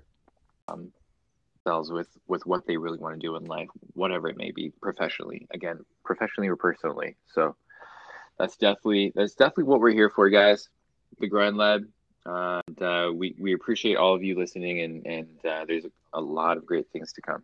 um, 0.68 0.92
themselves 1.64 1.90
with 1.90 2.08
with 2.26 2.44
what 2.46 2.66
they 2.66 2.76
really 2.76 2.98
want 2.98 3.14
to 3.14 3.26
do 3.26 3.36
in 3.36 3.44
life, 3.44 3.68
whatever 3.94 4.28
it 4.28 4.36
may 4.36 4.50
be, 4.50 4.72
professionally. 4.80 5.46
Again, 5.50 5.84
professionally 6.04 6.48
or 6.48 6.56
personally. 6.56 7.16
So 7.32 7.56
that's 8.38 8.56
definitely 8.56 9.12
that's 9.14 9.34
definitely 9.34 9.64
what 9.64 9.80
we're 9.80 9.92
here 9.92 10.10
for, 10.10 10.28
guys. 10.28 10.68
The 11.18 11.28
Grind 11.28 11.56
Lab. 11.56 11.86
Uh, 12.26 12.60
and, 12.66 12.82
uh, 12.82 13.10
we 13.14 13.34
we 13.38 13.54
appreciate 13.54 13.96
all 13.96 14.14
of 14.14 14.22
you 14.22 14.36
listening, 14.36 14.80
and 14.80 15.06
and 15.06 15.46
uh, 15.46 15.64
there's 15.66 15.86
a 16.12 16.20
lot 16.20 16.56
of 16.56 16.66
great 16.66 16.86
things 16.92 17.12
to 17.14 17.22
come. 17.22 17.42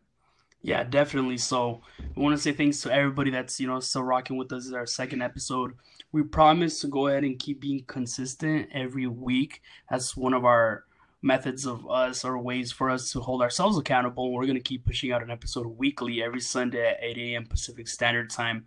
Yeah, 0.64 0.82
definitely. 0.82 1.36
So 1.36 1.82
we 2.16 2.22
want 2.22 2.34
to 2.34 2.42
say 2.42 2.52
thanks 2.52 2.80
to 2.80 2.92
everybody 2.92 3.30
that's 3.30 3.60
you 3.60 3.66
know 3.66 3.80
still 3.80 4.02
rocking 4.02 4.38
with 4.38 4.50
us. 4.50 4.62
This 4.62 4.68
is 4.68 4.72
our 4.72 4.86
second 4.86 5.20
episode. 5.20 5.74
We 6.10 6.22
promise 6.22 6.80
to 6.80 6.86
go 6.88 7.08
ahead 7.08 7.22
and 7.22 7.38
keep 7.38 7.60
being 7.60 7.84
consistent 7.86 8.70
every 8.72 9.06
week. 9.06 9.60
That's 9.90 10.16
one 10.16 10.32
of 10.32 10.46
our 10.46 10.84
methods 11.20 11.66
of 11.66 11.86
us 11.90 12.24
or 12.24 12.38
ways 12.38 12.72
for 12.72 12.88
us 12.88 13.12
to 13.12 13.20
hold 13.20 13.42
ourselves 13.42 13.76
accountable. 13.76 14.32
We're 14.32 14.46
to 14.46 14.60
keep 14.60 14.86
pushing 14.86 15.12
out 15.12 15.22
an 15.22 15.30
episode 15.30 15.66
weekly 15.66 16.22
every 16.22 16.40
Sunday 16.40 16.92
at 16.92 16.98
8 17.02 17.18
a.m. 17.18 17.44
Pacific 17.44 17.86
Standard 17.86 18.30
Time 18.30 18.64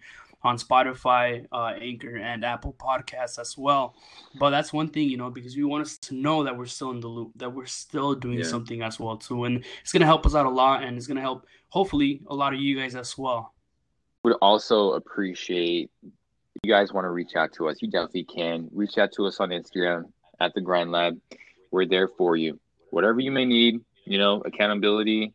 on 0.47 0.57
Spotify, 0.57 1.45
uh, 1.51 1.73
Anchor, 1.79 2.17
and 2.17 2.43
Apple 2.43 2.73
Podcasts 2.73 3.39
as 3.39 3.57
well. 3.57 3.95
But 4.39 4.49
that's 4.49 4.73
one 4.73 4.89
thing, 4.89 5.09
you 5.09 5.17
know, 5.17 5.29
because 5.29 5.55
we 5.55 5.63
want 5.63 5.83
us 5.83 5.97
to 5.99 6.15
know 6.15 6.43
that 6.43 6.57
we're 6.57 6.65
still 6.65 6.91
in 6.91 6.99
the 6.99 7.07
loop, 7.07 7.31
that 7.35 7.53
we're 7.53 7.65
still 7.65 8.15
doing 8.15 8.39
yeah. 8.39 8.45
something 8.45 8.81
as 8.81 8.99
well 8.99 9.17
too, 9.17 9.43
and 9.43 9.63
it's 9.81 9.91
gonna 9.91 10.05
help 10.05 10.25
us 10.25 10.35
out 10.35 10.45
a 10.45 10.49
lot, 10.49 10.83
and 10.83 10.97
it's 10.97 11.07
gonna 11.07 11.21
help 11.21 11.45
hopefully 11.69 12.21
a 12.27 12.35
lot 12.35 12.53
of 12.53 12.59
you 12.59 12.79
guys 12.79 12.95
as 12.95 13.17
well. 13.17 13.53
Would 14.23 14.37
also 14.41 14.93
appreciate 14.93 15.91
if 16.03 16.11
you 16.63 16.71
guys 16.71 16.91
want 16.91 17.05
to 17.05 17.11
reach 17.11 17.35
out 17.35 17.53
to 17.53 17.69
us. 17.69 17.81
You 17.81 17.89
definitely 17.89 18.25
can 18.25 18.67
reach 18.73 18.97
out 18.97 19.11
to 19.13 19.25
us 19.25 19.39
on 19.39 19.49
Instagram 19.49 20.05
at 20.39 20.53
the 20.53 20.61
Grind 20.61 20.91
Lab. 20.91 21.19
We're 21.71 21.85
there 21.85 22.07
for 22.07 22.35
you. 22.35 22.59
Whatever 22.89 23.19
you 23.19 23.31
may 23.31 23.45
need, 23.45 23.81
you 24.05 24.17
know, 24.17 24.41
accountability. 24.41 25.33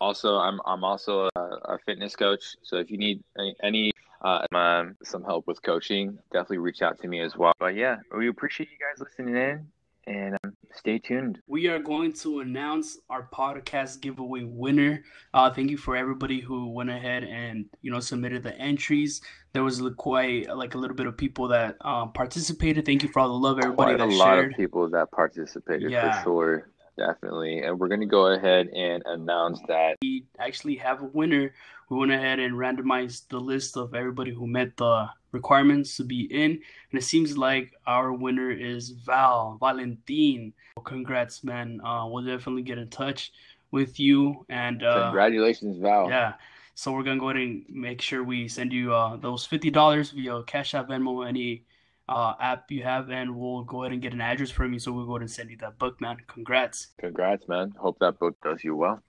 Also, 0.00 0.38
I'm 0.38 0.60
I'm 0.64 0.82
also 0.82 1.28
a, 1.36 1.40
a 1.40 1.78
fitness 1.84 2.16
coach, 2.16 2.42
so 2.62 2.76
if 2.76 2.90
you 2.90 2.96
need 2.96 3.22
any, 3.38 3.54
any 3.62 3.92
uh, 4.22 4.46
um, 4.54 4.96
some 5.02 5.24
help 5.24 5.46
with 5.46 5.62
coaching, 5.62 6.18
definitely 6.32 6.58
reach 6.58 6.82
out 6.82 6.98
to 7.00 7.08
me 7.08 7.20
as 7.20 7.36
well. 7.36 7.52
But 7.58 7.74
yeah, 7.74 7.96
we 8.16 8.28
appreciate 8.28 8.68
you 8.70 8.76
guys 8.78 9.00
listening 9.00 9.36
in 9.36 9.66
and 10.06 10.36
um, 10.44 10.56
stay 10.74 10.98
tuned. 10.98 11.40
We 11.46 11.68
are 11.68 11.78
going 11.78 12.12
to 12.14 12.40
announce 12.40 12.98
our 13.08 13.28
podcast 13.32 14.00
giveaway 14.00 14.44
winner. 14.44 15.04
Uh, 15.34 15.50
thank 15.50 15.70
you 15.70 15.76
for 15.76 15.96
everybody 15.96 16.40
who 16.40 16.68
went 16.68 16.90
ahead 16.90 17.24
and 17.24 17.66
you 17.82 17.90
know 17.90 18.00
submitted 18.00 18.42
the 18.42 18.56
entries. 18.56 19.20
There 19.52 19.64
was 19.64 19.82
quite 19.96 20.54
like 20.54 20.74
a 20.74 20.78
little 20.78 20.96
bit 20.96 21.06
of 21.06 21.16
people 21.16 21.48
that 21.48 21.76
uh, 21.80 22.06
participated. 22.06 22.84
Thank 22.84 23.02
you 23.02 23.08
for 23.08 23.20
all 23.20 23.28
the 23.28 23.34
love, 23.34 23.58
everybody. 23.58 23.96
Quite 23.96 24.00
a 24.00 24.14
lot 24.14 24.34
shared. 24.34 24.52
of 24.52 24.56
people 24.56 24.88
that 24.90 25.10
participated 25.12 25.90
yeah. 25.90 26.18
for 26.18 26.22
sure. 26.22 26.70
Definitely. 26.96 27.60
And 27.60 27.78
we're 27.78 27.88
going 27.88 28.00
to 28.00 28.06
go 28.06 28.26
ahead 28.26 28.68
and 28.68 29.02
announce 29.06 29.58
that. 29.68 29.96
We 30.02 30.26
actually 30.38 30.76
have 30.76 31.00
a 31.00 31.06
winner. 31.06 31.52
We 31.90 31.98
went 31.98 32.12
ahead 32.12 32.38
and 32.38 32.54
randomized 32.54 33.28
the 33.28 33.40
list 33.40 33.76
of 33.76 33.94
everybody 33.94 34.32
who 34.32 34.46
met 34.46 34.76
the 34.76 35.10
requirements 35.32 35.96
to 35.96 36.04
be 36.04 36.22
in. 36.22 36.52
And 36.52 37.00
it 37.00 37.02
seems 37.02 37.36
like 37.36 37.74
our 37.84 38.12
winner 38.12 38.52
is 38.52 38.90
Val, 38.90 39.58
Valentin. 39.60 40.52
Congrats, 40.84 41.42
man. 41.42 41.80
Uh, 41.84 42.06
we'll 42.06 42.24
definitely 42.24 42.62
get 42.62 42.78
in 42.78 42.88
touch 42.88 43.32
with 43.72 43.98
you. 43.98 44.46
And 44.48 44.84
uh, 44.84 45.06
congratulations, 45.06 45.78
Val. 45.78 46.08
Yeah. 46.08 46.34
So 46.76 46.92
we're 46.92 47.02
going 47.02 47.18
to 47.18 47.20
go 47.20 47.30
ahead 47.30 47.42
and 47.42 47.64
make 47.68 48.00
sure 48.00 48.22
we 48.22 48.46
send 48.46 48.72
you 48.72 48.94
uh, 48.94 49.16
those 49.16 49.46
$50 49.46 50.12
via 50.12 50.42
Cash 50.44 50.74
App, 50.74 50.88
Venmo, 50.88 51.28
any 51.28 51.64
uh, 52.08 52.34
app 52.40 52.70
you 52.70 52.84
have, 52.84 53.10
and 53.10 53.36
we'll 53.36 53.64
go 53.64 53.82
ahead 53.82 53.92
and 53.92 54.00
get 54.00 54.12
an 54.12 54.20
address 54.20 54.50
from 54.50 54.72
you. 54.72 54.78
So 54.78 54.92
we'll 54.92 55.06
go 55.06 55.12
ahead 55.12 55.22
and 55.22 55.30
send 55.30 55.50
you 55.50 55.56
that 55.58 55.78
book, 55.78 56.00
man. 56.00 56.18
Congrats. 56.28 56.88
Congrats, 56.98 57.48
man. 57.48 57.74
Hope 57.76 57.98
that 57.98 58.20
book 58.20 58.36
does 58.42 58.62
you 58.62 58.76
well. 58.76 59.02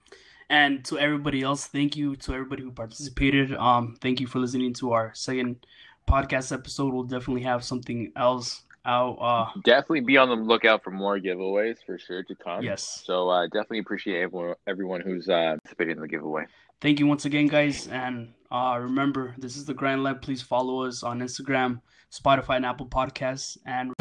And 0.52 0.84
to 0.86 1.00
everybody 1.00 1.44
else, 1.44 1.68
thank 1.68 1.96
you 1.96 2.18
to 2.18 2.34
everybody 2.34 2.64
who 2.64 2.72
participated. 2.72 3.54
Um, 3.54 3.96
thank 4.02 4.20
you 4.20 4.28
for 4.28 4.40
listening 4.40 4.74
to 4.76 4.92
our 4.92 5.14
second 5.16 5.66
podcast 6.10 6.52
episode. 6.52 6.94
We'll 6.94 7.04
definitely 7.04 7.44
have 7.44 7.64
something 7.64 8.12
else 8.18 8.64
out. 8.84 9.14
Uh, 9.22 9.60
definitely 9.64 10.02
be 10.02 10.18
on 10.18 10.28
the 10.28 10.36
lookout 10.36 10.84
for 10.84 10.92
more 10.92 11.18
giveaways 11.20 11.78
for 11.86 11.98
sure 11.98 12.24
to 12.24 12.36
come. 12.36 12.64
Yes. 12.64 13.02
So 13.06 13.30
uh, 13.30 13.44
definitely 13.44 13.80
appreciate 13.80 14.24
everyone, 14.24 14.56
everyone 14.68 15.00
who's 15.00 15.30
uh, 15.30 15.56
participating 15.64 15.96
in 15.96 16.02
the 16.02 16.10
giveaway. 16.10 16.44
Thank 16.82 17.00
you 17.00 17.08
once 17.08 17.24
again, 17.24 17.48
guys. 17.48 17.88
And 17.88 18.34
uh, 18.52 18.78
remember, 18.82 19.34
this 19.38 19.56
is 19.56 19.64
the 19.64 19.74
Grind 19.74 20.04
Lab. 20.04 20.22
Please 20.22 20.42
follow 20.42 20.84
us 20.84 21.02
on 21.02 21.22
Instagram, 21.22 21.80
Spotify, 22.12 22.58
and 22.58 22.66
Apple 22.66 22.88
Podcasts. 22.88 23.58
And 23.66 23.94